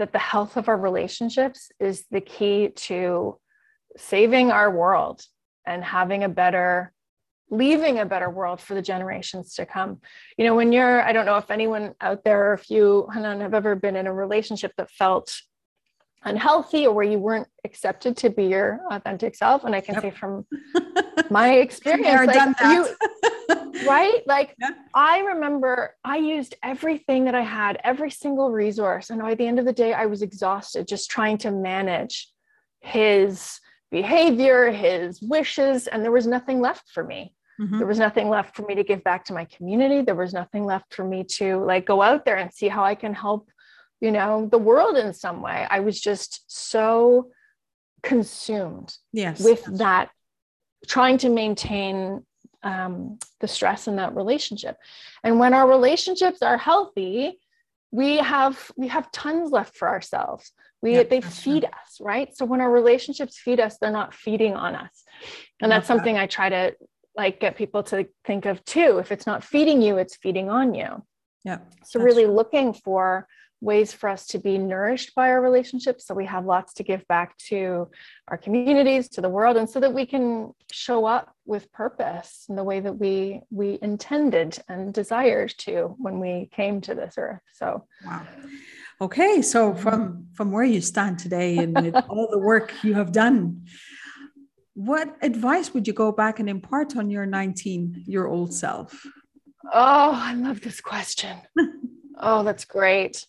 that 0.00 0.12
the 0.12 0.18
health 0.18 0.56
of 0.56 0.68
our 0.68 0.78
relationships 0.78 1.70
is 1.78 2.04
the 2.10 2.22
key 2.22 2.70
to 2.74 3.38
saving 3.98 4.50
our 4.50 4.70
world 4.70 5.22
and 5.66 5.84
having 5.84 6.24
a 6.24 6.28
better 6.28 6.92
leaving 7.50 7.98
a 7.98 8.06
better 8.06 8.30
world 8.30 8.60
for 8.60 8.74
the 8.74 8.82
generations 8.82 9.54
to 9.54 9.66
come. 9.66 10.00
You 10.38 10.44
know, 10.44 10.54
when 10.54 10.72
you're, 10.72 11.02
I 11.02 11.12
don't 11.12 11.26
know 11.26 11.36
if 11.36 11.50
anyone 11.50 11.94
out 12.00 12.22
there, 12.24 12.50
or 12.50 12.54
if 12.54 12.70
you, 12.70 13.08
Hanan, 13.12 13.40
have 13.40 13.54
ever 13.54 13.74
been 13.74 13.96
in 13.96 14.06
a 14.06 14.12
relationship 14.12 14.72
that 14.76 14.88
felt 14.88 15.34
unhealthy 16.22 16.86
or 16.86 16.94
where 16.94 17.04
you 17.04 17.18
weren't 17.18 17.48
accepted 17.64 18.16
to 18.18 18.30
be 18.30 18.44
your 18.44 18.80
authentic 18.90 19.34
self. 19.34 19.64
And 19.64 19.74
I 19.74 19.80
can 19.80 19.94
yep. 19.94 20.02
say 20.02 20.10
from 20.12 20.46
my 21.30 21.54
experience, 21.54 22.26
like 22.26 22.60
you, 22.60 22.86
right? 23.86 24.22
Like 24.26 24.54
yeah. 24.58 24.70
I 24.94 25.20
remember 25.20 25.96
I 26.04 26.16
used 26.16 26.54
everything 26.62 27.24
that 27.24 27.34
I 27.34 27.42
had, 27.42 27.80
every 27.84 28.10
single 28.10 28.50
resource. 28.50 29.10
And 29.10 29.20
by 29.20 29.34
the 29.34 29.46
end 29.46 29.58
of 29.58 29.64
the 29.64 29.72
day, 29.72 29.92
I 29.92 30.06
was 30.06 30.22
exhausted 30.22 30.88
just 30.88 31.10
trying 31.10 31.38
to 31.38 31.50
manage 31.50 32.28
his 32.80 33.60
behavior, 33.90 34.70
his 34.70 35.20
wishes, 35.20 35.86
and 35.86 36.02
there 36.02 36.12
was 36.12 36.26
nothing 36.26 36.60
left 36.60 36.88
for 36.90 37.04
me. 37.04 37.34
Mm-hmm. 37.60 37.78
There 37.78 37.86
was 37.86 37.98
nothing 37.98 38.28
left 38.28 38.56
for 38.56 38.62
me 38.62 38.74
to 38.76 38.84
give 38.84 39.04
back 39.04 39.24
to 39.26 39.34
my 39.34 39.44
community. 39.44 40.02
There 40.02 40.14
was 40.14 40.32
nothing 40.32 40.64
left 40.64 40.94
for 40.94 41.04
me 41.04 41.24
to 41.36 41.58
like 41.58 41.86
go 41.86 42.00
out 42.00 42.24
there 42.24 42.36
and 42.36 42.52
see 42.52 42.68
how 42.68 42.84
I 42.84 42.94
can 42.94 43.12
help, 43.12 43.50
you 44.00 44.10
know, 44.10 44.48
the 44.50 44.58
world 44.58 44.96
in 44.96 45.12
some 45.12 45.42
way. 45.42 45.66
I 45.68 45.80
was 45.80 46.00
just 46.00 46.44
so 46.46 47.30
consumed 48.02 48.96
yes, 49.12 49.40
with 49.40 49.62
that, 49.78 50.10
trying 50.86 51.18
to 51.18 51.28
maintain 51.28 52.24
um, 52.62 53.18
the 53.40 53.48
stress 53.48 53.88
in 53.88 53.96
that 53.96 54.14
relationship. 54.14 54.76
And 55.22 55.38
when 55.38 55.54
our 55.54 55.68
relationships 55.68 56.42
are 56.42 56.58
healthy, 56.58 57.38
we 57.90 58.18
have 58.18 58.70
we 58.76 58.88
have 58.88 59.10
tons 59.12 59.50
left 59.50 59.76
for 59.76 59.88
ourselves. 59.88 60.52
We 60.82 60.92
yep, 60.92 61.10
they 61.10 61.20
feed 61.20 61.64
right. 61.64 61.72
us, 61.72 62.00
right? 62.00 62.36
So 62.36 62.44
when 62.44 62.60
our 62.60 62.70
relationships 62.70 63.38
feed 63.38 63.60
us, 63.60 63.76
they're 63.78 63.90
not 63.90 64.14
feeding 64.14 64.54
on 64.54 64.74
us. 64.74 65.04
And 65.60 65.70
that's 65.70 65.86
something 65.86 66.14
that. 66.14 66.22
I 66.22 66.26
try 66.26 66.48
to 66.48 66.74
like 67.16 67.40
get 67.40 67.56
people 67.56 67.82
to 67.84 68.06
think 68.24 68.46
of 68.46 68.64
too. 68.64 68.98
If 68.98 69.12
it's 69.12 69.26
not 69.26 69.44
feeding 69.44 69.82
you, 69.82 69.98
it's 69.98 70.16
feeding 70.16 70.48
on 70.48 70.74
you. 70.74 71.04
Yeah. 71.44 71.58
So 71.84 72.00
really 72.00 72.24
true. 72.24 72.32
looking 72.32 72.72
for 72.72 73.26
ways 73.60 73.92
for 73.92 74.08
us 74.08 74.26
to 74.26 74.38
be 74.38 74.56
nourished 74.56 75.14
by 75.14 75.30
our 75.30 75.40
relationships. 75.40 76.06
So 76.06 76.14
we 76.14 76.26
have 76.26 76.46
lots 76.46 76.72
to 76.74 76.82
give 76.82 77.06
back 77.08 77.36
to 77.48 77.90
our 78.28 78.38
communities 78.38 79.08
to 79.10 79.20
the 79.20 79.28
world 79.28 79.56
and 79.56 79.68
so 79.68 79.80
that 79.80 79.92
we 79.92 80.06
can 80.06 80.52
show 80.72 81.04
up 81.04 81.34
with 81.44 81.70
purpose 81.72 82.46
in 82.48 82.56
the 82.56 82.64
way 82.64 82.80
that 82.80 82.98
we 82.98 83.42
we 83.50 83.78
intended 83.82 84.58
and 84.68 84.94
desired 84.94 85.52
to 85.58 85.94
when 85.98 86.20
we 86.20 86.48
came 86.52 86.80
to 86.82 86.94
this 86.94 87.14
earth. 87.18 87.42
So 87.54 87.84
wow. 88.06 88.22
Okay 89.00 89.42
so 89.42 89.74
from 89.74 90.26
from 90.34 90.50
where 90.52 90.64
you 90.64 90.80
stand 90.80 91.18
today 91.18 91.58
and 91.58 91.74
with 91.74 91.94
all 92.08 92.28
the 92.30 92.38
work 92.38 92.72
you 92.82 92.94
have 92.94 93.12
done 93.12 93.66
what 94.74 95.16
advice 95.20 95.74
would 95.74 95.86
you 95.86 95.92
go 95.92 96.10
back 96.10 96.40
and 96.40 96.48
impart 96.48 96.96
on 96.96 97.10
your 97.10 97.26
19 97.26 98.04
year 98.06 98.26
old 98.26 98.54
self? 98.54 99.04
Oh 99.72 100.12
i 100.14 100.32
love 100.34 100.62
this 100.62 100.80
question. 100.80 101.36
Oh 102.22 102.42
that's 102.42 102.66
great 102.66 103.26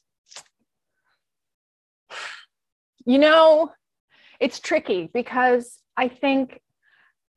you 3.05 3.19
know, 3.19 3.71
it's 4.39 4.59
tricky 4.59 5.09
because 5.13 5.79
I 5.95 6.07
think 6.07 6.61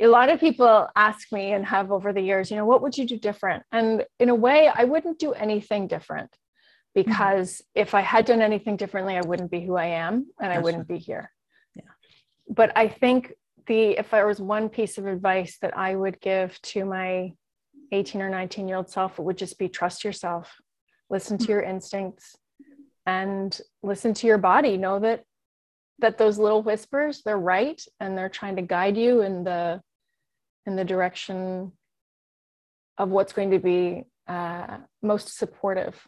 a 0.00 0.06
lot 0.06 0.28
of 0.28 0.40
people 0.40 0.88
ask 0.97 1.30
me 1.33 1.52
and 1.52 1.64
have 1.66 1.92
over 1.92 2.12
the 2.12 2.21
years, 2.21 2.50
you 2.50 2.56
know, 2.56 2.66
what 2.66 2.83
would 2.83 2.97
you 2.99 3.06
do 3.06 3.18
different? 3.18 3.62
And 3.71 4.04
in 4.18 4.28
a 4.28 4.35
way, 4.35 4.71
I 4.73 4.85
wouldn't 4.85 5.18
do 5.18 5.33
anything 5.33 5.87
different 5.87 6.30
because 6.94 7.52
mm-hmm. 7.52 7.83
if 7.83 7.94
I 7.94 8.00
had 8.00 8.25
done 8.25 8.42
anything 8.42 8.76
differently, 8.76 9.16
I 9.16 9.21
wouldn't 9.21 9.50
be 9.50 9.64
who 9.64 9.76
I 9.76 9.87
am 9.87 10.26
and 10.40 10.52
I 10.52 10.59
wouldn't 10.59 10.88
be 10.88 10.99
here. 10.99 11.30
Yeah. 11.75 11.83
But 12.49 12.73
I 12.76 12.88
think 12.88 13.33
the 13.66 13.99
if 13.99 14.11
there 14.11 14.26
was 14.26 14.40
one 14.40 14.68
piece 14.68 14.99
of 14.99 15.06
advice 15.06 15.59
that 15.62 15.76
I 15.76 15.94
would 15.94 16.21
give 16.21 16.61
to 16.62 16.85
my 16.85 17.33
18 17.92 18.21
or 18.21 18.30
19 18.30 18.68
year 18.68 18.76
old 18.76 18.90
self, 18.90 19.18
it 19.18 19.23
would 19.23 19.38
just 19.38 19.59
be 19.59 19.68
trust 19.68 20.04
yourself, 20.04 20.52
listen 21.09 21.38
to 21.38 21.44
mm-hmm. 21.44 21.52
your 21.52 21.62
instincts, 21.62 22.37
and 23.06 23.59
listen 23.83 24.14
to 24.14 24.26
your 24.26 24.38
body. 24.38 24.76
Know 24.76 24.99
that 25.00 25.25
that 26.00 26.18
those 26.18 26.38
little 26.38 26.62
whispers 26.62 27.22
they're 27.24 27.38
right 27.38 27.82
and 28.00 28.16
they're 28.16 28.28
trying 28.28 28.56
to 28.56 28.62
guide 28.62 28.96
you 28.96 29.22
in 29.22 29.44
the 29.44 29.80
in 30.66 30.76
the 30.76 30.84
direction 30.84 31.72
of 32.98 33.08
what's 33.08 33.32
going 33.32 33.50
to 33.50 33.58
be 33.58 34.04
uh, 34.28 34.78
most 35.02 35.36
supportive 35.36 36.06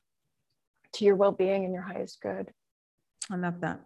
to 0.92 1.04
your 1.04 1.16
well-being 1.16 1.64
and 1.64 1.74
your 1.74 1.82
highest 1.82 2.20
good 2.20 2.50
i 3.30 3.36
love 3.36 3.60
that 3.60 3.80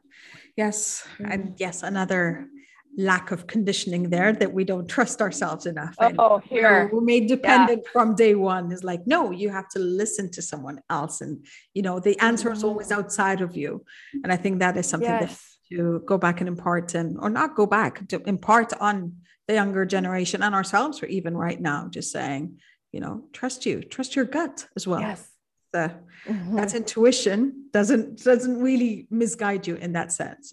yes 0.56 1.06
mm-hmm. 1.18 1.32
and 1.32 1.54
yes 1.58 1.82
another 1.82 2.48
lack 2.96 3.30
of 3.30 3.46
conditioning 3.46 4.10
there 4.10 4.32
that 4.32 4.52
we 4.52 4.64
don't 4.64 4.88
trust 4.88 5.22
ourselves 5.22 5.66
enough. 5.66 5.94
Oh, 6.00 6.38
here 6.38 6.90
we're 6.92 7.00
made 7.00 7.28
dependent 7.28 7.82
yeah. 7.84 7.90
from 7.92 8.14
day 8.14 8.34
one. 8.34 8.72
Is 8.72 8.84
like, 8.84 9.06
no, 9.06 9.30
you 9.30 9.48
have 9.50 9.68
to 9.70 9.78
listen 9.78 10.30
to 10.32 10.42
someone 10.42 10.80
else, 10.90 11.20
and 11.20 11.44
you 11.74 11.82
know 11.82 12.00
the 12.00 12.18
answer 12.20 12.50
is 12.50 12.64
always 12.64 12.88
mm-hmm. 12.88 13.00
outside 13.00 13.40
of 13.40 13.56
you. 13.56 13.84
And 14.24 14.32
I 14.32 14.36
think 14.36 14.58
that 14.60 14.76
is 14.76 14.88
something 14.88 15.08
yes. 15.08 15.30
that 15.30 15.38
to 15.70 16.02
go 16.06 16.18
back 16.18 16.40
and 16.40 16.48
impart 16.48 16.94
and 16.94 17.18
or 17.20 17.30
not 17.30 17.54
go 17.54 17.66
back 17.66 18.06
to 18.08 18.20
impart 18.28 18.72
on 18.80 19.16
the 19.46 19.54
younger 19.54 19.84
generation 19.84 20.42
and 20.42 20.54
ourselves 20.54 20.98
for 20.98 21.06
even 21.06 21.36
right 21.36 21.60
now 21.60 21.88
just 21.88 22.12
saying 22.12 22.58
you 22.92 23.00
know 23.00 23.24
trust 23.32 23.66
you 23.66 23.82
trust 23.82 24.16
your 24.16 24.24
gut 24.24 24.66
as 24.76 24.86
well. 24.86 25.00
Yes. 25.00 25.26
The, 25.72 25.94
mm-hmm. 26.26 26.56
that's 26.56 26.74
intuition 26.74 27.66
doesn't 27.72 28.24
doesn't 28.24 28.60
really 28.60 29.06
misguide 29.10 29.66
you 29.66 29.76
in 29.76 29.92
that 29.92 30.12
sense. 30.12 30.52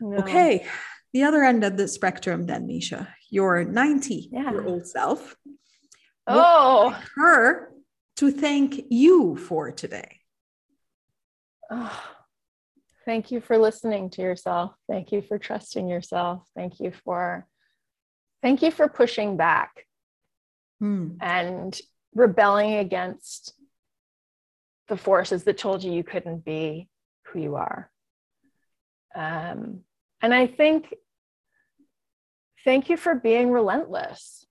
No. 0.00 0.18
okay 0.18 0.66
the 1.12 1.24
other 1.24 1.42
end 1.42 1.64
of 1.64 1.76
the 1.76 1.88
spectrum 1.88 2.46
then 2.46 2.68
Nischa 2.68 3.08
your 3.30 3.64
90 3.64 4.30
yeah. 4.32 4.50
year 4.50 4.64
old 4.64 4.86
self. 4.86 5.36
Oh. 6.26 6.96
her 7.16 7.72
to 8.16 8.30
thank 8.30 8.84
you 8.90 9.34
for 9.36 9.72
today? 9.72 10.20
Oh 11.70 12.16
Thank 13.10 13.32
you 13.32 13.40
for 13.40 13.58
listening 13.58 14.08
to 14.10 14.22
yourself. 14.22 14.72
Thank 14.88 15.10
you 15.10 15.20
for 15.20 15.36
trusting 15.36 15.88
yourself. 15.88 16.46
Thank 16.54 16.78
you 16.78 16.92
for 17.04 17.44
thank 18.40 18.62
you 18.62 18.70
for 18.70 18.88
pushing 18.88 19.36
back 19.36 19.84
Hmm. 20.78 21.16
and 21.20 21.76
rebelling 22.14 22.74
against 22.74 23.52
the 24.86 24.96
forces 24.96 25.42
that 25.42 25.58
told 25.58 25.82
you 25.82 25.90
you 25.90 26.04
couldn't 26.04 26.44
be 26.44 26.88
who 27.26 27.40
you 27.40 27.56
are. 27.56 27.90
Um, 29.12 29.80
and 30.22 30.32
I 30.32 30.46
think, 30.46 30.94
thank 32.64 32.90
you 32.90 32.96
for 32.96 33.16
being 33.16 33.50
relentless. 33.50 34.46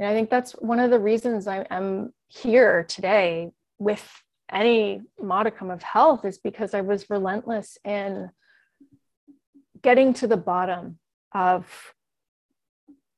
And 0.00 0.08
I 0.08 0.14
think 0.14 0.30
that's 0.30 0.50
one 0.50 0.80
of 0.80 0.90
the 0.90 0.98
reasons 0.98 1.46
I 1.46 1.64
am 1.70 2.12
here 2.26 2.82
today 2.82 3.52
with 3.78 4.04
any 4.50 5.02
modicum 5.20 5.70
of 5.70 5.82
health 5.82 6.24
is 6.24 6.38
because 6.38 6.74
I 6.74 6.80
was 6.80 7.10
relentless 7.10 7.78
in 7.84 8.30
getting 9.82 10.14
to 10.14 10.26
the 10.26 10.36
bottom 10.36 10.98
of 11.32 11.94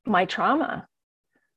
my 0.07 0.25
trauma. 0.25 0.87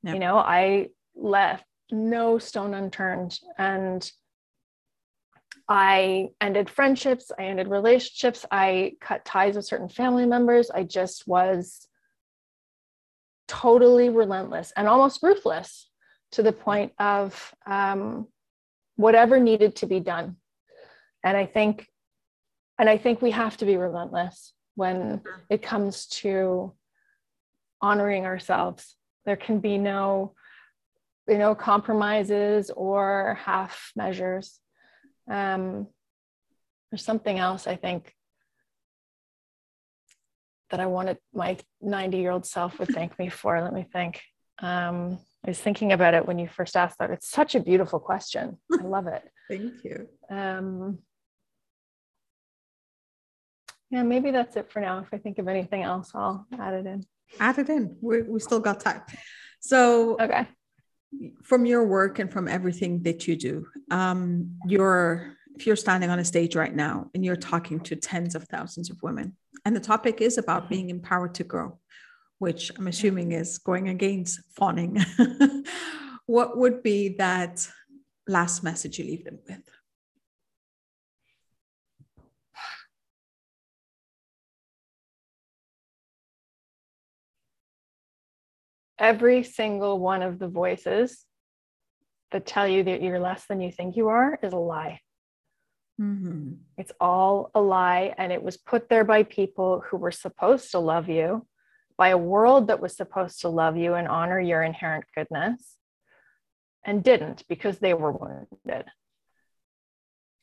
Yeah. 0.02 0.14
You 0.14 0.18
know, 0.18 0.38
I 0.38 0.88
left 1.14 1.64
no 1.90 2.38
stone 2.38 2.74
unturned 2.74 3.38
and 3.58 4.10
I 5.68 6.28
ended 6.40 6.68
friendships, 6.68 7.32
I 7.38 7.44
ended 7.44 7.68
relationships, 7.68 8.44
I 8.50 8.94
cut 9.00 9.24
ties 9.24 9.56
with 9.56 9.64
certain 9.64 9.88
family 9.88 10.26
members. 10.26 10.70
I 10.70 10.82
just 10.82 11.26
was 11.26 11.88
totally 13.48 14.10
relentless 14.10 14.72
and 14.76 14.88
almost 14.88 15.22
ruthless 15.22 15.88
to 16.32 16.42
the 16.42 16.52
point 16.52 16.92
of 16.98 17.54
um, 17.66 18.26
whatever 18.96 19.38
needed 19.38 19.76
to 19.76 19.86
be 19.86 20.00
done. 20.00 20.36
And 21.22 21.36
I 21.36 21.46
think, 21.46 21.86
and 22.78 22.88
I 22.88 22.98
think 22.98 23.22
we 23.22 23.30
have 23.30 23.56
to 23.58 23.64
be 23.64 23.76
relentless 23.76 24.52
when 24.74 25.22
it 25.48 25.62
comes 25.62 26.06
to 26.06 26.72
honoring 27.80 28.26
ourselves. 28.26 28.96
There 29.24 29.36
can 29.36 29.60
be 29.60 29.78
no, 29.78 30.34
you 31.28 31.38
know, 31.38 31.54
compromises 31.54 32.70
or 32.70 33.38
half 33.42 33.92
measures. 33.96 34.60
Um, 35.30 35.86
there's 36.90 37.04
something 37.04 37.38
else 37.38 37.66
I 37.66 37.76
think 37.76 38.12
that 40.70 40.80
I 40.80 40.86
wanted 40.86 41.18
my 41.32 41.56
90 41.80 42.18
year 42.18 42.30
old 42.30 42.46
self 42.46 42.78
would 42.78 42.88
thank 42.88 43.18
me 43.18 43.28
for. 43.28 43.60
Let 43.60 43.72
me 43.72 43.86
think. 43.90 44.20
Um, 44.60 45.18
I 45.44 45.50
was 45.50 45.60
thinking 45.60 45.92
about 45.92 46.14
it 46.14 46.26
when 46.26 46.38
you 46.38 46.48
first 46.48 46.74
asked 46.76 46.98
that. 47.00 47.10
It's 47.10 47.28
such 47.28 47.54
a 47.54 47.60
beautiful 47.60 48.00
question. 48.00 48.58
I 48.72 48.82
love 48.82 49.06
it. 49.06 49.22
Thank 49.48 49.84
you. 49.84 50.08
Um, 50.30 50.98
yeah, 53.90 54.02
maybe 54.02 54.30
that's 54.30 54.56
it 54.56 54.72
for 54.72 54.80
now. 54.80 55.00
If 55.00 55.08
I 55.12 55.18
think 55.18 55.38
of 55.38 55.46
anything 55.46 55.82
else, 55.82 56.12
I'll 56.14 56.46
add 56.58 56.72
it 56.74 56.86
in. 56.86 57.04
Add 57.40 57.58
it 57.58 57.68
in. 57.68 57.96
We, 58.00 58.22
we 58.22 58.40
still 58.40 58.60
got 58.60 58.80
time. 58.80 59.02
So, 59.60 60.16
Okay. 60.18 60.48
from 61.42 61.66
your 61.66 61.84
work 61.86 62.18
and 62.18 62.32
from 62.32 62.48
everything 62.48 63.02
that 63.02 63.28
you 63.28 63.36
do, 63.36 63.66
um, 63.90 64.56
you're 64.66 65.34
if 65.56 65.68
you're 65.68 65.76
standing 65.76 66.10
on 66.10 66.18
a 66.18 66.24
stage 66.24 66.56
right 66.56 66.74
now 66.74 67.08
and 67.14 67.24
you're 67.24 67.36
talking 67.36 67.78
to 67.78 67.94
tens 67.94 68.34
of 68.34 68.42
thousands 68.44 68.90
of 68.90 69.00
women, 69.02 69.36
and 69.64 69.76
the 69.76 69.80
topic 69.80 70.20
is 70.20 70.36
about 70.38 70.64
Mhm. 70.64 70.68
being 70.70 70.90
empowered 70.90 71.34
to 71.36 71.44
grow, 71.44 71.78
which 72.38 72.70
I'm 72.76 72.88
assuming 72.88 73.32
is 73.32 73.58
going 73.58 73.88
against 73.88 74.40
fawning. 74.56 74.98
what 76.26 76.58
would 76.58 76.82
be 76.82 77.16
that 77.18 77.68
last 78.26 78.62
message 78.62 78.98
you 78.98 79.04
leave 79.04 79.24
them 79.24 79.38
with? 79.48 79.62
Every 88.98 89.42
single 89.42 89.98
one 89.98 90.22
of 90.22 90.38
the 90.38 90.48
voices 90.48 91.24
that 92.30 92.46
tell 92.46 92.66
you 92.66 92.82
that 92.84 93.02
you're 93.02 93.20
less 93.20 93.46
than 93.46 93.60
you 93.60 93.70
think 93.70 93.96
you 93.96 94.08
are 94.08 94.38
is 94.42 94.52
a 94.52 94.58
lie. 94.58 95.00
Mhm. 96.00 96.58
It's 96.76 96.92
all 97.00 97.50
a 97.54 97.60
lie. 97.60 98.14
And 98.18 98.32
it 98.32 98.42
was 98.42 98.56
put 98.56 98.88
there 98.88 99.04
by 99.04 99.22
people 99.22 99.80
who 99.80 99.96
were 99.96 100.10
supposed 100.10 100.72
to 100.72 100.78
love 100.78 101.08
you, 101.08 101.46
by 101.96 102.08
a 102.08 102.18
world 102.18 102.68
that 102.68 102.80
was 102.80 102.96
supposed 102.96 103.40
to 103.40 103.48
love 103.48 103.76
you 103.76 103.94
and 103.94 104.08
honor 104.08 104.40
your 104.40 104.62
inherent 104.62 105.04
goodness, 105.14 105.76
and 106.84 107.02
didn't 107.02 107.44
because 107.48 107.78
they 107.78 107.94
were 107.94 108.12
wounded. 108.12 108.86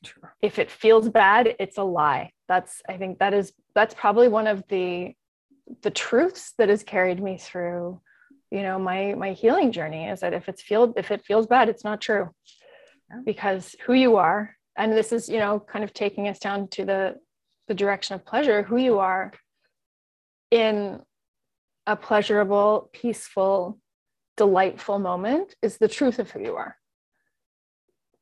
Sure. 0.04 0.34
If 0.42 0.58
it 0.58 0.70
feels 0.70 1.08
bad, 1.08 1.54
it's 1.60 1.78
a 1.78 1.84
lie. 1.84 2.32
That's, 2.48 2.82
I 2.88 2.96
think 2.96 3.18
that 3.20 3.34
is, 3.34 3.52
that's 3.74 3.94
probably 3.94 4.28
one 4.28 4.46
of 4.48 4.64
the, 4.68 5.14
the 5.82 5.90
truths 5.90 6.54
that 6.58 6.68
has 6.68 6.82
carried 6.82 7.22
me 7.22 7.38
through, 7.38 8.00
you 8.50 8.62
know, 8.62 8.78
my, 8.78 9.14
my 9.14 9.32
healing 9.32 9.70
journey 9.70 10.08
is 10.08 10.20
that 10.20 10.34
if 10.34 10.48
it's 10.48 10.60
feel, 10.60 10.92
if 10.96 11.10
it 11.10 11.24
feels 11.24 11.46
bad, 11.46 11.68
it's 11.68 11.84
not 11.84 12.00
true 12.00 12.30
Yeah. 13.10 13.20
because 13.24 13.76
who 13.86 13.92
you 13.92 14.16
are, 14.16 14.56
and 14.76 14.92
this 14.92 15.12
is, 15.12 15.28
you 15.28 15.38
know, 15.38 15.60
kind 15.60 15.84
of 15.84 15.92
taking 15.92 16.28
us 16.28 16.38
down 16.38 16.66
to 16.68 16.84
the, 16.84 17.14
the 17.68 17.74
direction 17.74 18.14
of 18.16 18.26
pleasure, 18.26 18.62
who 18.64 18.78
you 18.78 18.98
are 18.98 19.32
in 20.50 21.00
a 21.86 21.96
pleasurable, 21.96 22.90
peaceful, 22.92 23.78
delightful 24.36 24.98
moment 24.98 25.54
is 25.62 25.78
the 25.78 25.88
truth 25.88 26.18
of 26.18 26.30
who 26.30 26.40
you 26.40 26.56
are 26.56 26.76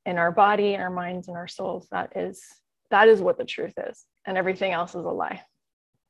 in 0.07 0.19
our 0.19 0.33
body, 0.33 0.75
in 0.75 0.81
our 0.81 0.91
minds, 0.91 1.29
and 1.29 1.37
our 1.37 1.49
souls. 1.49 1.89
That 1.91 2.17
is 2.17 2.43
that 2.91 3.09
is 3.09 3.21
what 3.21 3.39
the 3.39 3.45
truth 3.45 3.75
is, 3.89 4.05
and 4.27 4.37
everything 4.37 4.73
else 4.73 4.91
is 4.91 5.05
a 5.05 5.11
lie. 5.11 5.43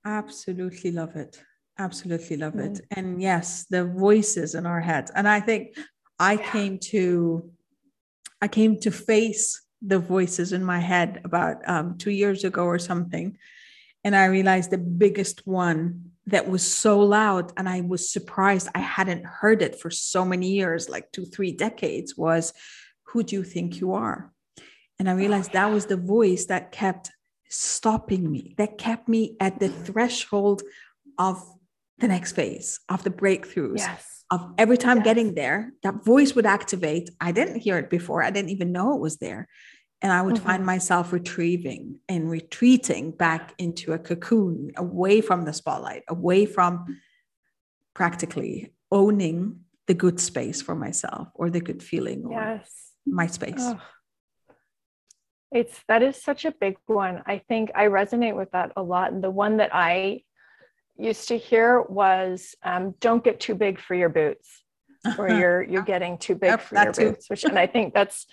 Absolutely 0.05 0.93
love 0.93 1.17
it. 1.17 1.43
Absolutely 1.79 2.37
love 2.37 2.57
it. 2.59 2.73
Mm. 2.73 2.81
And 2.93 3.23
yes, 3.23 3.67
the 3.69 3.85
voices 3.85 4.55
in 4.55 4.67
our 4.67 4.81
heads. 4.81 5.11
And 5.15 5.29
I 5.29 5.41
think 5.41 5.77
I 6.19 6.35
Yeah. 6.35 6.53
came 6.53 6.79
to 6.93 7.51
I 8.43 8.49
came 8.49 8.81
to 8.81 8.91
face 8.91 9.61
the 9.83 9.99
voices 9.99 10.53
in 10.53 10.65
my 10.65 10.79
head 10.79 11.21
about 11.25 11.57
um, 11.69 11.99
two 11.99 12.11
years 12.11 12.45
ago 12.45 12.65
or 12.65 12.79
something. 12.79 13.37
And 14.03 14.17
I 14.17 14.27
realized 14.27 14.71
the 14.71 14.79
biggest 14.79 15.47
one 15.47 16.10
that 16.27 16.49
was 16.49 16.67
so 16.67 17.01
loud, 17.01 17.53
and 17.57 17.69
I 17.69 17.81
was 17.81 18.11
surprised 18.13 18.69
I 18.75 18.81
hadn't 18.81 19.25
heard 19.25 19.63
it 19.63 19.81
for 19.81 19.91
so 19.91 20.25
many 20.25 20.51
years, 20.51 20.89
like 20.89 21.11
two, 21.13 21.25
three 21.25 21.53
decades, 21.53 22.17
was 22.17 22.53
who 23.05 23.23
do 23.23 23.37
you 23.37 23.43
think 23.45 23.81
you 23.81 23.95
are? 23.95 24.33
And 24.99 25.09
I 25.09 25.15
realized 25.15 25.53
that 25.53 25.71
was 25.73 25.87
the 25.87 25.97
voice 25.97 26.47
that 26.47 26.73
kept 26.73 27.11
stopping 27.49 28.31
me, 28.31 28.55
that 28.59 28.79
kept 28.79 29.09
me 29.09 29.37
at 29.41 29.59
the 29.59 29.69
threshold 29.69 30.63
of 31.19 31.43
the 31.99 32.09
next 32.09 32.33
phase, 32.33 32.81
of 32.89 33.03
the 33.03 33.11
breakthroughs, 33.11 33.79
Yes. 33.79 34.25
of 34.31 34.55
every 34.57 34.77
time 34.77 34.99
Yes. 34.99 35.05
getting 35.05 35.35
there, 35.35 35.73
that 35.83 36.05
voice 36.05 36.35
would 36.35 36.47
activate. 36.47 37.11
I 37.21 37.33
didn't 37.33 37.61
hear 37.61 37.79
it 37.79 37.91
before. 37.91 38.23
I 38.23 38.31
didn't 38.31 38.51
even 38.51 38.73
know 38.73 38.95
it 38.95 39.01
was 39.01 39.17
there. 39.17 39.49
And 40.03 40.13
I 40.13 40.23
would 40.23 40.39
find 40.39 40.65
myself 40.65 41.13
retrieving 41.13 41.99
and 42.09 42.31
retreating 42.31 43.11
back 43.11 43.55
into 43.59 43.93
a 43.93 43.99
cocoon, 43.99 44.71
away 44.77 45.21
from 45.21 45.45
the 45.45 45.53
spotlight, 45.53 46.05
away 46.09 46.47
from 46.47 46.99
practically 47.95 48.73
owning 48.91 49.61
the 49.87 49.95
good 49.95 50.19
space 50.19 50.63
for 50.63 50.75
myself 50.75 51.29
or 51.35 51.51
the 51.51 51.61
good 51.61 51.83
feeling 51.83 52.25
or 52.25 52.33
Yes. 52.33 52.93
my 53.07 53.27
space. 53.27 53.61
Ugh. 53.61 53.79
It's 55.53 55.81
that 55.89 56.03
is 56.03 56.17
such 56.17 56.45
a 56.45 56.53
big 56.53 56.77
one. 56.87 57.23
I 57.27 57.39
think 57.39 57.71
I 57.75 57.89
resonate 57.89 58.37
with 58.37 58.53
that 58.53 58.73
a 58.77 58.83
lot. 58.83 59.13
And 59.13 59.23
the 59.23 59.31
one 59.31 59.57
that 59.59 59.71
I 59.75 60.23
used 60.97 61.29
to 61.29 61.37
hear 61.37 61.83
was 61.83 62.55
um, 62.63 62.95
don't 63.01 63.25
get 63.25 63.41
too 63.41 63.55
big 63.55 63.81
for 63.81 63.95
your 63.95 64.09
boots 64.11 64.63
or 65.19 65.29
you're 65.29 65.63
you're 65.63 65.83
getting 65.83 66.19
too 66.19 66.35
big 66.35 66.61
for 66.61 66.75
that 66.75 66.85
your 66.85 66.93
too. 66.93 67.11
boots 67.13 67.31
which 67.31 67.45
and 67.45 67.59
i 67.59 67.67
think 67.67 67.95
that's 67.95 68.27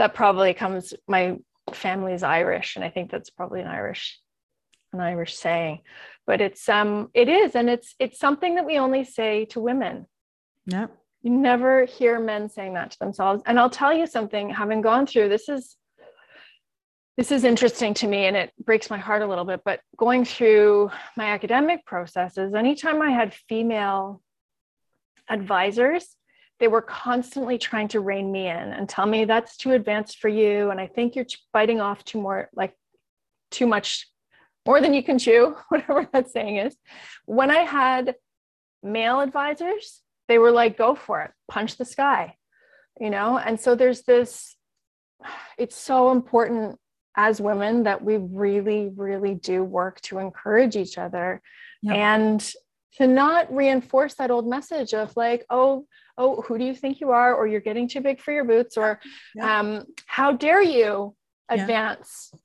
that 0.00 0.14
probably 0.14 0.54
comes 0.54 0.94
my 1.06 1.36
family's 1.74 2.22
irish 2.22 2.76
and 2.76 2.84
i 2.84 2.88
think 2.88 3.10
that's 3.10 3.28
probably 3.28 3.60
an 3.60 3.66
irish 3.66 4.18
an 4.94 5.00
irish 5.00 5.36
saying 5.36 5.80
but 6.26 6.40
it's 6.40 6.70
um 6.70 7.10
it 7.12 7.28
is 7.28 7.54
and 7.54 7.68
it's 7.68 7.94
it's 7.98 8.18
something 8.18 8.54
that 8.54 8.64
we 8.64 8.78
only 8.78 9.04
say 9.04 9.44
to 9.44 9.60
women 9.60 10.06
yeah. 10.64 10.86
you 11.22 11.30
never 11.30 11.84
hear 11.84 12.18
men 12.18 12.48
saying 12.48 12.72
that 12.72 12.92
to 12.92 12.98
themselves 12.98 13.42
and 13.44 13.60
i'll 13.60 13.68
tell 13.68 13.92
you 13.92 14.06
something 14.06 14.48
having 14.48 14.80
gone 14.80 15.06
through 15.06 15.28
this 15.28 15.50
is 15.50 15.76
this 17.18 17.30
is 17.30 17.44
interesting 17.44 17.92
to 17.92 18.06
me 18.06 18.24
and 18.24 18.38
it 18.38 18.50
breaks 18.64 18.88
my 18.88 18.96
heart 18.96 19.20
a 19.20 19.26
little 19.26 19.44
bit 19.44 19.60
but 19.66 19.80
going 19.98 20.24
through 20.24 20.90
my 21.14 21.26
academic 21.26 21.84
processes 21.84 22.54
anytime 22.54 23.02
i 23.02 23.10
had 23.10 23.34
female 23.50 24.22
advisors 25.28 26.16
they 26.60 26.68
were 26.68 26.82
constantly 26.82 27.58
trying 27.58 27.88
to 27.88 28.00
rein 28.00 28.30
me 28.30 28.46
in 28.46 28.56
and 28.56 28.88
tell 28.88 29.06
me 29.06 29.24
that's 29.24 29.56
too 29.56 29.72
advanced 29.72 30.18
for 30.18 30.28
you 30.28 30.70
and 30.70 30.80
i 30.80 30.86
think 30.86 31.16
you're 31.16 31.26
biting 31.52 31.80
off 31.80 32.04
too 32.04 32.20
more 32.20 32.48
like 32.54 32.74
too 33.50 33.66
much 33.66 34.06
more 34.66 34.80
than 34.80 34.94
you 34.94 35.02
can 35.02 35.18
chew 35.18 35.56
whatever 35.68 36.06
that 36.12 36.30
saying 36.30 36.56
is. 36.56 36.76
When 37.24 37.50
i 37.50 37.60
had 37.60 38.14
male 38.82 39.20
advisors 39.20 40.02
they 40.28 40.38
were 40.38 40.52
like 40.52 40.78
go 40.78 40.94
for 40.94 41.22
it. 41.22 41.32
Punch 41.48 41.76
the 41.76 41.84
sky 41.84 42.36
you 43.00 43.10
know? 43.10 43.38
And 43.38 43.58
so 43.58 43.74
there's 43.74 44.02
this 44.02 44.54
it's 45.58 45.76
so 45.76 46.12
important 46.12 46.78
as 47.16 47.40
women 47.40 47.82
that 47.84 48.04
we 48.04 48.16
really 48.18 48.90
really 48.94 49.34
do 49.34 49.64
work 49.64 50.00
to 50.02 50.18
encourage 50.18 50.76
each 50.76 50.96
other 50.96 51.42
Yep. 51.82 51.96
and 51.96 52.52
to 52.96 53.06
not 53.06 53.54
reinforce 53.54 54.14
that 54.14 54.30
old 54.30 54.46
message 54.46 54.94
of 54.94 55.16
like, 55.16 55.44
oh, 55.50 55.86
oh, 56.18 56.42
who 56.42 56.58
do 56.58 56.64
you 56.64 56.74
think 56.74 57.00
you 57.00 57.10
are? 57.10 57.34
Or 57.34 57.46
you're 57.46 57.60
getting 57.60 57.88
too 57.88 58.00
big 58.00 58.20
for 58.20 58.32
your 58.32 58.44
boots, 58.44 58.76
or 58.76 59.00
yeah. 59.34 59.60
um, 59.60 59.86
how 60.06 60.32
dare 60.32 60.62
you 60.62 61.14
advance 61.48 62.30
yeah. 62.32 62.38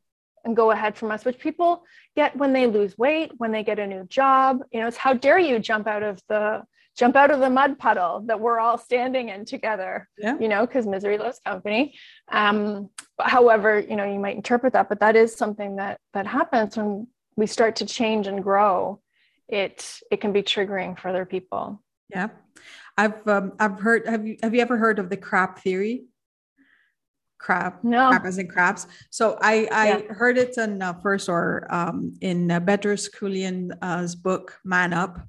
and 0.45 0.55
go 0.55 0.71
ahead 0.71 0.95
from 0.95 1.12
us, 1.12 1.25
which 1.25 1.39
people 1.39 1.84
get 2.15 2.36
when 2.36 2.53
they 2.53 2.67
lose 2.67 2.97
weight, 2.97 3.31
when 3.38 3.51
they 3.51 3.63
get 3.63 3.79
a 3.79 3.88
new 3.88 4.05
job. 4.05 4.63
You 4.71 4.81
know, 4.81 4.88
it's 4.88 4.97
how 4.97 5.13
dare 5.13 5.39
you 5.39 5.60
jump 5.60 5.88
out 5.88 6.03
of 6.03 6.21
the 6.29 6.63
jump 6.97 7.15
out 7.15 7.29
of 7.29 7.39
the 7.39 7.49
mud 7.49 7.77
puddle 7.77 8.21
that 8.21 8.39
we're 8.39 8.60
all 8.60 8.77
standing 8.77 9.29
in 9.29 9.43
together 9.43 10.08
yeah. 10.17 10.38
you 10.39 10.47
know 10.47 10.65
because 10.65 10.88
misery 10.88 11.17
loves 11.17 11.39
company 11.45 11.93
um, 12.31 12.89
however 13.19 13.79
you 13.79 13.95
know 13.97 14.05
you 14.05 14.19
might 14.19 14.36
interpret 14.36 14.73
that 14.73 14.88
but 14.88 14.99
that 14.99 15.15
is 15.15 15.36
something 15.36 15.75
that 15.75 15.99
that 16.13 16.25
happens 16.25 16.77
when 16.77 17.05
we 17.36 17.45
start 17.45 17.75
to 17.75 17.86
change 17.86 18.27
and 18.27 18.41
grow 18.41 18.99
it 19.47 19.99
it 20.12 20.21
can 20.21 20.34
be 20.34 20.43
triggering 20.43 20.99
for 20.99 21.10
other 21.10 21.25
people. 21.25 21.81
Yeah 22.13 22.29
i've 22.97 23.27
um, 23.27 23.53
i've 23.60 23.79
heard 23.79 24.08
have 24.08 24.25
you 24.25 24.38
have 24.41 24.53
you 24.53 24.62
ever 24.62 24.77
heard 24.77 24.99
of 24.99 25.10
the 25.10 25.17
crab 25.17 25.60
theory? 25.60 26.05
Crab 27.38 27.75
no. 27.84 28.10
crab 28.10 28.25
as 28.25 28.38
in 28.38 28.47
crabs 28.47 28.88
so 29.12 29.38
i 29.41 29.67
i 29.71 29.88
yeah. 29.89 30.13
heard 30.13 30.38
it 30.38 30.58
in 30.58 30.81
uh, 30.81 30.93
first 30.93 31.29
or 31.29 31.67
um, 31.69 32.13
in 32.21 32.49
uh, 32.49 32.60
bedros 32.60 33.10
Keuilian's 33.13 34.15
book 34.15 34.58
man 34.63 34.93
up. 34.93 35.19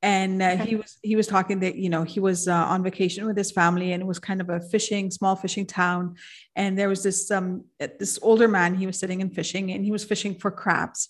And 0.00 0.40
uh, 0.40 0.56
he 0.56 0.76
was 0.76 0.96
he 1.02 1.16
was 1.16 1.26
talking 1.26 1.58
that 1.60 1.74
you 1.74 1.90
know 1.90 2.04
he 2.04 2.20
was 2.20 2.46
uh, 2.46 2.54
on 2.54 2.84
vacation 2.84 3.26
with 3.26 3.36
his 3.36 3.50
family 3.50 3.90
and 3.90 4.00
it 4.00 4.06
was 4.06 4.20
kind 4.20 4.40
of 4.40 4.48
a 4.48 4.60
fishing 4.60 5.10
small 5.10 5.34
fishing 5.34 5.66
town. 5.66 6.14
And 6.54 6.78
there 6.78 6.88
was 6.88 7.02
this 7.02 7.28
um 7.32 7.64
this 7.98 8.16
older 8.22 8.46
man 8.46 8.76
he 8.76 8.86
was 8.86 8.96
sitting 8.96 9.22
and 9.22 9.34
fishing 9.34 9.72
and 9.72 9.84
he 9.84 9.90
was 9.90 10.04
fishing 10.04 10.36
for 10.36 10.52
crabs 10.52 11.08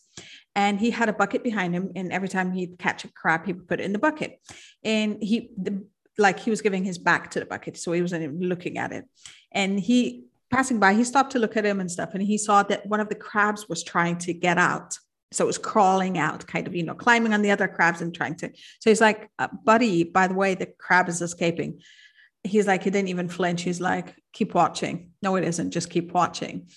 and 0.59 0.81
he 0.81 0.91
had 0.91 1.09
a 1.09 1.13
bucket 1.13 1.45
behind 1.45 1.73
him 1.73 1.93
and 1.95 2.13
every 2.13 2.29
time 2.29 2.51
he'd 2.51 2.79
catch 2.79 3.05
a 3.05 3.09
crab 3.13 3.47
he 3.47 3.53
would 3.53 3.69
put 3.69 3.81
it 3.81 3.85
in 3.85 3.93
the 3.93 3.99
bucket 3.99 4.41
and 4.83 5.23
he 5.23 5.51
the, 5.57 5.85
like 6.19 6.41
he 6.41 6.51
was 6.51 6.61
giving 6.61 6.85
his 6.85 6.99
back 6.99 7.31
to 7.31 7.39
the 7.39 7.47
bucket 7.47 7.77
so 7.77 7.93
he 7.93 8.03
wasn't 8.03 8.23
even 8.23 8.41
looking 8.41 8.77
at 8.77 8.91
it 8.93 9.05
and 9.53 9.79
he 9.79 10.25
passing 10.51 10.81
by 10.81 10.93
he 10.95 11.05
stopped 11.05 11.33
to 11.33 11.39
look 11.39 11.57
at 11.57 11.65
him 11.65 11.81
and 11.81 11.91
stuff 11.91 12.11
and 12.13 12.23
he 12.23 12.37
saw 12.37 12.63
that 12.65 12.85
one 12.87 13.01
of 13.01 13.09
the 13.09 13.15
crabs 13.15 13.69
was 13.69 13.85
trying 13.85 14.19
to 14.19 14.33
get 14.33 14.59
out 14.59 14.99
so 15.31 15.45
it 15.45 15.47
was 15.47 15.59
crawling 15.59 16.17
out, 16.17 16.47
kind 16.47 16.67
of, 16.67 16.75
you 16.75 16.83
know, 16.83 16.95
climbing 16.95 17.35
on 17.35 17.43
the 17.43 17.51
other 17.51 17.69
crabs 17.69 18.01
and 18.01 18.15
trying 18.15 18.37
to. 18.37 18.51
So 18.81 18.91
he's 18.91 19.01
like, 19.01 19.29
uh, 19.39 19.49
buddy, 19.65 20.05
by 20.05 20.27
the 20.27 20.35
way, 20.35 20.55
the 20.55 20.73
crab 20.79 21.09
is 21.09 21.21
escaping. 21.21 21.83
He's 22.45 22.67
like, 22.67 22.83
he 22.83 22.91
didn't 22.91 23.09
even 23.09 23.29
flinch. 23.29 23.63
He's 23.63 23.81
like, 23.81 24.15
keep 24.33 24.55
watching. 24.55 25.11
No, 25.21 25.37
it 25.37 25.45
isn't. 25.45 25.73
Just 25.73 25.91
keep 25.91 26.13
watching. 26.13 26.69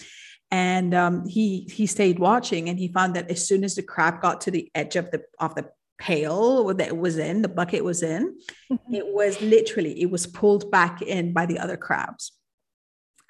And 0.52 0.94
um, 0.94 1.26
he 1.26 1.68
he 1.72 1.86
stayed 1.86 2.20
watching, 2.20 2.68
and 2.68 2.78
he 2.78 2.90
found 2.90 3.16
that 3.16 3.32
as 3.32 3.48
soon 3.48 3.64
as 3.64 3.76
the 3.76 3.84
crab 3.84 4.22
got 4.22 4.42
to 4.42 4.52
the 4.52 4.70
edge 4.76 4.98
of 4.98 5.10
the 5.12 5.24
of 5.40 5.56
the 5.56 5.70
pail 5.98 6.74
that 6.74 6.88
it 6.88 6.98
was 6.98 7.18
in, 7.18 7.42
the 7.42 7.48
bucket 7.48 7.84
was 7.84 8.04
in, 8.04 8.36
mm-hmm. 8.72 8.94
it 8.94 9.08
was 9.08 9.40
literally 9.42 10.02
it 10.02 10.10
was 10.10 10.28
pulled 10.28 10.70
back 10.72 11.02
in 11.02 11.32
by 11.32 11.46
the 11.46 11.60
other 11.60 11.78
crabs 11.78 12.34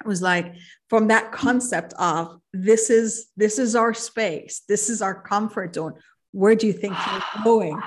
It 0.00 0.08
was 0.08 0.22
like 0.22 0.54
from 0.88 1.08
that 1.08 1.32
concept 1.32 1.92
of 1.98 2.40
this 2.52 2.90
is 2.90 3.28
this 3.36 3.58
is 3.58 3.76
our 3.76 3.94
space 3.94 4.62
this 4.68 4.90
is 4.90 5.02
our 5.02 5.22
comfort 5.22 5.74
zone 5.74 5.94
where 6.32 6.54
do 6.54 6.66
you 6.66 6.72
think 6.72 6.96
you're 7.06 7.22
going 7.44 7.80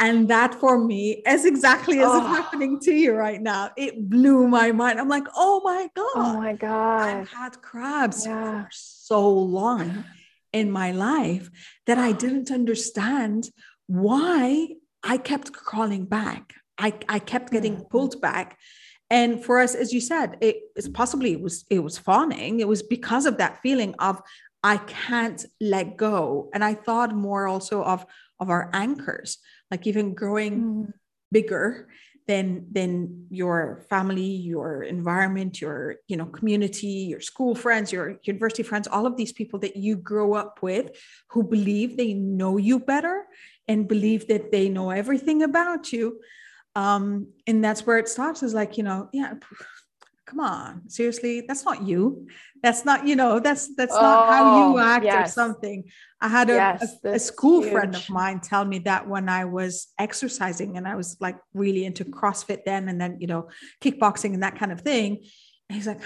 and 0.00 0.28
that 0.28 0.54
for 0.54 0.78
me 0.78 1.22
is 1.26 1.44
exactly 1.44 2.00
as 2.00 2.06
oh. 2.08 2.18
it's 2.18 2.26
happening 2.26 2.80
to 2.80 2.92
you 2.92 3.12
right 3.12 3.40
now. 3.40 3.70
It 3.76 4.08
blew 4.08 4.48
my 4.48 4.72
mind. 4.72 4.98
I'm 4.98 5.08
like 5.08 5.26
oh 5.36 5.60
my 5.64 5.88
god 5.94 6.12
oh 6.16 6.36
my 6.36 6.52
god 6.54 7.08
i've 7.08 7.28
had 7.28 7.60
crabs 7.62 8.26
yeah. 8.26 8.64
for 8.64 8.68
so 8.72 9.28
long 9.30 10.04
in 10.52 10.70
my 10.70 10.92
life 10.92 11.50
that 11.86 11.98
i 11.98 12.12
didn't 12.24 12.50
understand 12.50 13.50
why 13.86 14.68
i 15.02 15.16
kept 15.16 15.52
crawling 15.52 16.06
back. 16.06 16.54
I, 16.76 16.92
I 17.08 17.20
kept 17.20 17.52
getting 17.52 17.76
mm. 17.76 17.90
pulled 17.90 18.20
back. 18.20 18.58
And 19.08 19.44
for 19.44 19.60
us 19.60 19.76
as 19.76 19.92
you 19.92 20.00
said 20.00 20.38
it 20.40 20.56
is 20.74 20.88
possibly 20.88 21.32
it 21.32 21.40
was 21.40 21.64
it 21.70 21.78
was 21.78 21.98
fawning. 21.98 22.58
It 22.58 22.66
was 22.66 22.82
because 22.82 23.26
of 23.26 23.38
that 23.38 23.60
feeling 23.62 23.94
of 24.00 24.20
i 24.64 24.78
can't 24.78 25.44
let 25.60 25.96
go. 25.96 26.50
And 26.52 26.64
i 26.64 26.74
thought 26.74 27.14
more 27.14 27.46
also 27.46 27.82
of 27.82 28.04
of 28.40 28.50
our 28.50 28.70
anchors 28.72 29.38
like 29.74 29.86
even 29.86 30.14
growing 30.14 30.54
mm. 30.60 30.92
bigger 31.32 31.88
than 32.26 32.46
than 32.72 33.26
your 33.28 33.84
family 33.90 34.32
your 34.52 34.82
environment 34.82 35.60
your 35.60 35.96
you 36.08 36.16
know 36.16 36.28
community 36.38 36.94
your 37.12 37.20
school 37.20 37.54
friends 37.54 37.92
your 37.92 38.16
university 38.22 38.62
friends 38.62 38.88
all 38.88 39.04
of 39.06 39.16
these 39.18 39.32
people 39.32 39.58
that 39.58 39.76
you 39.76 39.94
grow 39.96 40.32
up 40.32 40.62
with 40.62 40.86
who 41.32 41.42
believe 41.42 41.96
they 41.96 42.14
know 42.14 42.56
you 42.56 42.78
better 42.78 43.26
and 43.68 43.88
believe 43.88 44.26
that 44.28 44.50
they 44.52 44.68
know 44.68 44.88
everything 44.90 45.42
about 45.42 45.92
you 45.92 46.18
um, 46.76 47.28
and 47.46 47.64
that's 47.64 47.86
where 47.86 47.98
it 47.98 48.08
stops 48.08 48.42
is 48.42 48.54
like, 48.54 48.76
you 48.76 48.82
know, 48.82 49.08
yeah, 49.12 49.34
come 50.34 50.44
on, 50.44 50.88
seriously, 50.88 51.42
that's 51.46 51.64
not 51.64 51.82
you. 51.82 52.26
That's 52.62 52.84
not, 52.84 53.06
you 53.06 53.14
know, 53.14 53.40
that's 53.40 53.74
that's 53.76 53.94
oh, 53.94 54.00
not 54.00 54.28
how 54.28 54.58
you 54.58 54.76
oh, 54.76 54.78
act 54.78 55.04
yes. 55.04 55.28
or 55.28 55.32
something. 55.32 55.84
I 56.20 56.28
had 56.28 56.50
a, 56.50 56.54
yes, 56.54 56.96
a, 57.04 57.10
a, 57.10 57.18
school 57.18 57.62
huge. 57.62 57.72
friend 57.72 57.94
of 57.94 58.08
mine 58.10 58.40
tell 58.40 58.64
me 58.64 58.78
that 58.80 59.06
when 59.06 59.28
I 59.28 59.44
was 59.44 59.88
exercising 59.98 60.76
and 60.76 60.88
I 60.88 60.94
was 60.94 61.16
like 61.20 61.36
really 61.52 61.84
into 61.84 62.04
CrossFit 62.04 62.64
then 62.64 62.88
and 62.88 63.00
then, 63.00 63.18
you 63.20 63.26
know, 63.26 63.48
kickboxing 63.82 64.34
and 64.34 64.42
that 64.42 64.58
kind 64.58 64.72
of 64.72 64.80
thing. 64.80 65.24
And 65.68 65.76
he's 65.76 65.86
like, 65.86 66.00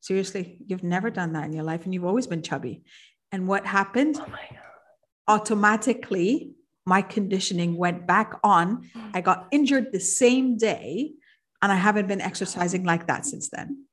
seriously, 0.00 0.58
you've 0.66 0.84
never 0.84 1.10
done 1.10 1.32
that 1.32 1.44
in 1.46 1.52
your 1.52 1.64
life 1.64 1.84
and 1.84 1.94
you've 1.94 2.04
always 2.04 2.26
been 2.26 2.42
chubby. 2.42 2.82
And 3.30 3.48
what 3.48 3.66
happened? 3.66 4.20
Oh 4.20 4.26
Automatically, 5.28 6.50
my 6.84 7.00
conditioning 7.00 7.76
went 7.76 8.06
back 8.06 8.34
on. 8.44 8.90
I 9.14 9.20
got 9.20 9.46
injured 9.50 9.92
the 9.92 10.00
same 10.00 10.58
day, 10.58 11.12
and 11.62 11.72
I 11.72 11.76
haven't 11.76 12.08
been 12.08 12.20
exercising 12.20 12.84
like 12.84 13.06
that 13.06 13.24
since 13.24 13.48
then. 13.48 13.86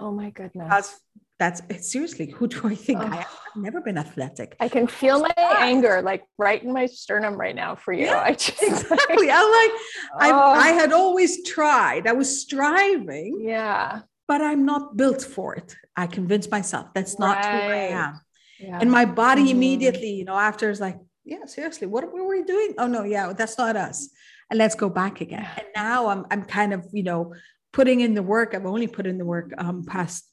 Oh 0.00 0.12
my 0.12 0.30
goodness. 0.30 0.68
That's, 0.70 1.00
that's 1.38 1.90
seriously, 1.92 2.30
who 2.30 2.46
do 2.46 2.60
I 2.64 2.76
think 2.76 3.00
oh. 3.00 3.06
I 3.06 3.16
am? 3.16 3.24
I've 3.56 3.62
never 3.62 3.80
been 3.80 3.98
athletic. 3.98 4.56
I 4.60 4.68
can 4.68 4.86
feel 4.86 5.20
my 5.20 5.34
anger 5.36 6.00
like 6.00 6.24
right 6.38 6.62
in 6.62 6.72
my 6.72 6.86
sternum 6.86 7.34
right 7.34 7.56
now 7.56 7.74
for 7.74 7.92
you. 7.92 8.06
Yeah, 8.06 8.20
I 8.20 8.32
just 8.32 8.62
exactly. 8.62 9.30
I'm 9.30 9.50
like, 9.50 9.72
oh. 10.14 10.52
I, 10.54 10.68
I 10.68 10.68
had 10.68 10.92
always 10.92 11.44
tried, 11.44 12.06
I 12.06 12.12
was 12.12 12.40
striving. 12.40 13.40
Yeah. 13.40 14.02
But 14.26 14.40
I'm 14.40 14.64
not 14.64 14.96
built 14.96 15.22
for 15.22 15.54
it. 15.54 15.76
I 15.96 16.06
convinced 16.06 16.50
myself 16.50 16.94
that's 16.94 17.18
not 17.18 17.36
right. 17.36 17.62
who 17.62 17.70
I 17.70 17.76
am. 18.04 18.20
Yeah. 18.58 18.78
And 18.80 18.90
my 18.90 19.04
body 19.04 19.42
mm-hmm. 19.42 19.50
immediately, 19.50 20.10
you 20.10 20.24
know, 20.24 20.38
after 20.38 20.70
is 20.70 20.80
like, 20.80 20.98
yeah, 21.24 21.44
seriously, 21.46 21.86
what 21.86 22.10
were 22.12 22.26
we 22.26 22.42
doing? 22.42 22.74
Oh 22.78 22.86
no, 22.86 23.02
yeah, 23.02 23.32
that's 23.32 23.58
not 23.58 23.76
us. 23.76 24.08
And 24.54 24.60
let's 24.60 24.76
go 24.76 24.88
back 24.88 25.20
again. 25.20 25.48
And 25.56 25.66
now 25.74 26.06
I'm 26.06 26.26
I'm 26.30 26.44
kind 26.44 26.72
of, 26.72 26.86
you 26.92 27.02
know, 27.02 27.34
putting 27.72 28.02
in 28.02 28.14
the 28.14 28.22
work. 28.22 28.54
I've 28.54 28.66
only 28.66 28.86
put 28.86 29.04
in 29.04 29.18
the 29.18 29.24
work 29.24 29.50
um 29.58 29.82
past 29.84 30.30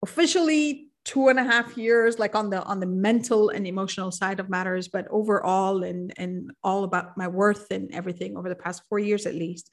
officially 0.00 0.92
two 1.04 1.26
and 1.26 1.40
a 1.40 1.42
half 1.42 1.76
years, 1.76 2.20
like 2.20 2.36
on 2.36 2.50
the 2.50 2.62
on 2.62 2.78
the 2.78 2.86
mental 2.86 3.48
and 3.48 3.66
emotional 3.66 4.12
side 4.12 4.38
of 4.38 4.48
matters, 4.48 4.86
but 4.86 5.08
overall 5.10 5.82
and 5.82 6.12
and 6.18 6.52
all 6.62 6.84
about 6.84 7.18
my 7.18 7.26
worth 7.26 7.72
and 7.72 7.92
everything 7.92 8.36
over 8.36 8.48
the 8.48 8.54
past 8.54 8.84
four 8.88 9.00
years 9.00 9.26
at 9.26 9.34
least. 9.34 9.68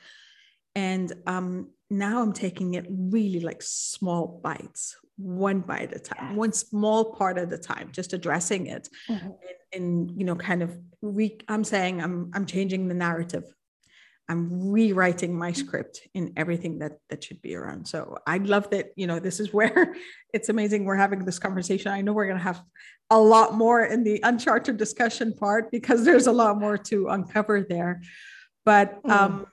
And 0.73 1.13
um 1.27 1.69
now 1.91 2.23
I'm 2.23 2.33
taking 2.33 2.73
it 2.73 2.88
really 2.89 3.41
like 3.41 3.62
small 3.62 4.41
bites 4.43 4.97
one 5.17 5.60
bite 5.60 5.93
at 5.93 5.95
a 5.95 5.99
time, 5.99 6.30
yes. 6.30 6.38
one 6.38 6.52
small 6.52 7.13
part 7.13 7.38
at 7.38 7.52
a 7.54 7.58
time, 7.58 7.89
just 7.91 8.13
addressing 8.13 8.67
it. 8.67 8.89
Mm-hmm. 9.10 9.28
And, 9.28 9.38
and, 9.73 10.12
you 10.19 10.26
know, 10.26 10.36
kind 10.36 10.62
of 10.62 10.78
re- 11.02 11.39
I'm 11.47 11.63
saying 11.63 12.02
I'm 12.02 12.32
I'm 12.34 12.45
changing 12.45 12.88
the 12.88 12.93
narrative. 12.93 13.43
I'm 14.30 14.71
rewriting 14.71 15.38
my 15.38 15.52
script 15.52 16.08
in 16.13 16.34
everything 16.38 16.80
that 16.80 16.93
that 17.10 17.23
should 17.23 17.41
be 17.41 17.56
around. 17.56 17.88
So 17.88 18.17
I 18.26 18.38
love 18.38 18.69
that, 18.69 18.91
you 18.95 19.06
know, 19.06 19.19
this 19.19 19.39
is 19.39 19.54
where 19.54 19.95
it's 20.34 20.49
amazing 20.49 20.86
we're 20.86 20.95
having 20.95 21.26
this 21.26 21.39
conversation. 21.39 21.91
I 21.91 22.02
know 22.02 22.13
we're 22.13 22.28
gonna 22.28 22.39
have 22.39 22.63
a 23.10 23.19
lot 23.19 23.54
more 23.54 23.84
in 23.84 24.04
the 24.04 24.21
uncharted 24.23 24.78
discussion 24.78 25.34
part 25.34 25.71
because 25.71 26.06
there's 26.06 26.28
a 26.28 26.32
lot 26.32 26.58
more 26.58 26.78
to 26.78 27.10
uncover 27.10 27.62
there. 27.62 28.02
But 28.65 29.04
mm. 29.04 29.12
um 29.12 29.47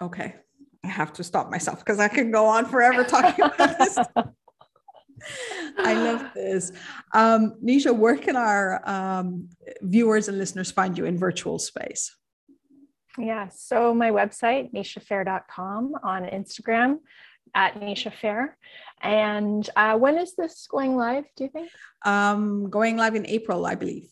okay, 0.00 0.36
I 0.84 0.88
have 0.88 1.12
to 1.14 1.24
stop 1.24 1.50
myself 1.50 1.78
because 1.80 1.98
I 1.98 2.08
can 2.08 2.30
go 2.30 2.46
on 2.46 2.66
forever 2.66 3.04
talking 3.04 3.44
about 3.44 3.78
this. 3.78 3.98
I 5.78 5.94
love 5.94 6.30
this. 6.34 6.72
Um, 7.14 7.56
Nischa, 7.62 7.94
where 7.94 8.16
can 8.16 8.36
our 8.36 8.80
um, 8.88 9.50
viewers 9.82 10.28
and 10.28 10.38
listeners 10.38 10.70
find 10.70 10.96
you 10.96 11.04
in 11.04 11.18
virtual 11.18 11.58
space? 11.58 12.16
Yeah, 13.18 13.48
so 13.48 13.92
my 13.92 14.10
website, 14.10 14.72
nischaphair.com, 14.72 15.94
on 16.02 16.24
Instagram 16.24 16.98
at 17.54 17.74
Nischa 17.74 18.12
Phair. 18.12 18.50
And 19.02 19.68
uh, 19.76 19.98
when 19.98 20.18
is 20.18 20.34
this 20.36 20.66
going 20.70 20.96
live, 20.96 21.24
do 21.36 21.44
you 21.44 21.50
think? 21.50 21.70
Um, 22.04 22.70
going 22.70 22.96
live 22.96 23.14
in 23.14 23.26
April, 23.26 23.66
I 23.66 23.74
believe. 23.74 24.10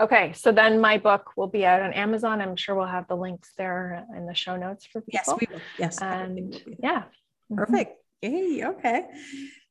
Okay, 0.00 0.32
so 0.32 0.50
then 0.50 0.80
my 0.80 0.98
book 0.98 1.30
will 1.36 1.46
be 1.46 1.64
out 1.64 1.80
on 1.80 1.92
Amazon. 1.92 2.40
I'm 2.40 2.56
sure 2.56 2.74
we'll 2.74 2.86
have 2.86 3.06
the 3.06 3.16
links 3.16 3.52
there 3.56 4.04
in 4.16 4.26
the 4.26 4.34
show 4.34 4.56
notes 4.56 4.84
for 4.86 5.00
people. 5.00 5.12
Yes, 5.12 5.28
we 5.28 5.46
will. 5.50 5.60
Yes, 5.78 6.02
and 6.02 6.60
yeah, 6.82 7.02
mm-hmm. 7.02 7.56
perfect. 7.56 8.02
Yay. 8.22 8.64
Okay. 8.64 9.06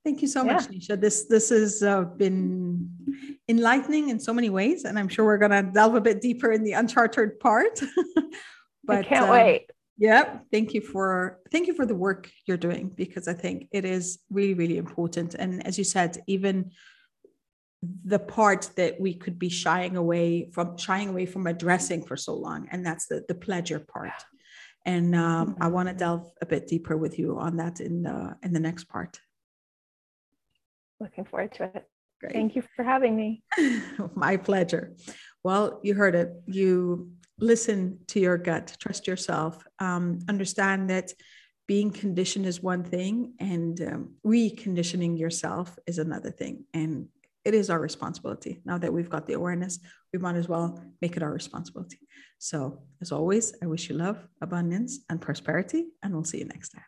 Thank 0.05 0.21
you 0.21 0.27
so 0.27 0.43
much, 0.43 0.67
Nischa. 0.67 0.99
This 0.99 1.25
this 1.27 1.49
has 1.49 1.81
uh, 1.81 2.03
been 2.03 2.89
enlightening 3.47 4.09
in 4.09 4.19
so 4.19 4.33
many 4.33 4.49
ways, 4.49 4.83
and 4.83 4.99
I'm 4.99 5.07
sure 5.07 5.25
we're 5.25 5.37
going 5.37 5.51
to 5.51 5.71
delve 5.71 5.95
a 5.95 6.01
bit 6.01 6.21
deeper 6.21 6.51
in 6.51 6.63
the 6.63 6.73
uncharted 6.73 7.39
part. 7.39 7.79
but 8.83 8.97
I 8.97 9.03
can't 9.03 9.29
uh, 9.29 9.31
wait. 9.31 9.71
Yeah, 9.97 10.39
thank 10.51 10.73
you 10.73 10.81
for 10.81 11.39
thank 11.51 11.67
you 11.67 11.73
for 11.73 11.85
the 11.85 11.95
work 11.95 12.29
you're 12.45 12.57
doing 12.57 12.89
because 12.89 13.27
I 13.27 13.33
think 13.33 13.67
it 13.71 13.85
is 13.85 14.19
really 14.29 14.53
really 14.53 14.77
important. 14.77 15.35
And 15.35 15.65
as 15.65 15.77
you 15.77 15.83
said, 15.83 16.21
even 16.27 16.71
the 18.05 18.19
part 18.19 18.69
that 18.75 18.99
we 18.99 19.13
could 19.13 19.37
be 19.37 19.49
shying 19.49 19.97
away 19.97 20.49
from 20.53 20.77
shying 20.77 21.09
away 21.09 21.25
from 21.25 21.47
addressing 21.47 22.03
for 22.03 22.17
so 22.17 22.33
long, 22.35 22.67
and 22.71 22.85
that's 22.85 23.07
the 23.07 23.23
the 23.27 23.35
pleasure 23.35 23.79
part. 23.79 24.11
And 24.85 25.15
um, 25.15 25.55
I 25.61 25.67
want 25.67 25.87
to 25.87 25.95
delve 25.95 26.29
a 26.41 26.45
bit 26.45 26.67
deeper 26.67 26.97
with 26.97 27.17
you 27.17 27.39
on 27.39 27.57
that 27.57 27.79
in 27.79 28.03
the 28.03 28.35
in 28.43 28.53
the 28.53 28.59
next 28.59 28.85
part. 28.85 29.19
Looking 30.99 31.25
forward 31.25 31.53
to 31.53 31.63
it. 31.65 31.87
Great. 32.19 32.33
Thank 32.33 32.55
you 32.55 32.63
for 32.75 32.83
having 32.83 33.15
me. 33.15 33.43
My 34.15 34.37
pleasure. 34.37 34.95
Well, 35.43 35.79
you 35.83 35.93
heard 35.93 36.15
it. 36.15 36.29
You 36.47 37.11
listen 37.39 37.99
to 38.07 38.19
your 38.19 38.37
gut, 38.37 38.75
trust 38.79 39.07
yourself, 39.07 39.65
um, 39.79 40.19
understand 40.29 40.89
that 40.89 41.13
being 41.67 41.91
conditioned 41.91 42.45
is 42.45 42.61
one 42.61 42.83
thing 42.83 43.33
and 43.39 43.81
um, 43.81 44.15
reconditioning 44.25 45.17
yourself 45.17 45.77
is 45.87 45.97
another 45.97 46.31
thing. 46.31 46.65
And 46.73 47.07
it 47.45 47.53
is 47.53 47.69
our 47.69 47.79
responsibility. 47.79 48.61
Now 48.65 48.77
that 48.77 48.93
we've 48.93 49.09
got 49.09 49.27
the 49.27 49.33
awareness, 49.33 49.79
we 50.11 50.19
might 50.19 50.35
as 50.35 50.47
well 50.47 50.81
make 51.01 51.17
it 51.17 51.23
our 51.23 51.31
responsibility. 51.31 51.99
So, 52.39 52.83
as 53.01 53.11
always, 53.11 53.53
I 53.61 53.67
wish 53.67 53.89
you 53.89 53.95
love, 53.95 54.17
abundance, 54.41 54.99
and 55.09 55.21
prosperity, 55.21 55.87
and 56.01 56.13
we'll 56.13 56.23
see 56.23 56.39
you 56.39 56.45
next 56.45 56.69
time. 56.69 56.83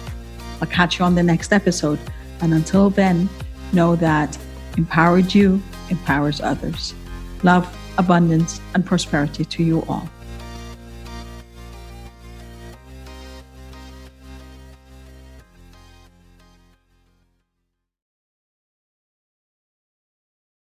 I'll 0.61 0.67
catch 0.67 0.99
you 0.99 1.05
on 1.05 1.15
the 1.15 1.23
next 1.23 1.51
episode. 1.51 1.99
And 2.41 2.53
until 2.53 2.89
then, 2.89 3.27
know 3.73 3.97
that 3.97 4.37
empowered 4.77 5.33
you 5.33 5.61
empowers 5.89 6.41
others. 6.41 6.93
Love, 7.43 7.67
abundance, 7.97 8.61
and 8.73 8.85
prosperity 8.85 9.45
to 9.45 9.63
you 9.63 9.83
all. 9.87 10.09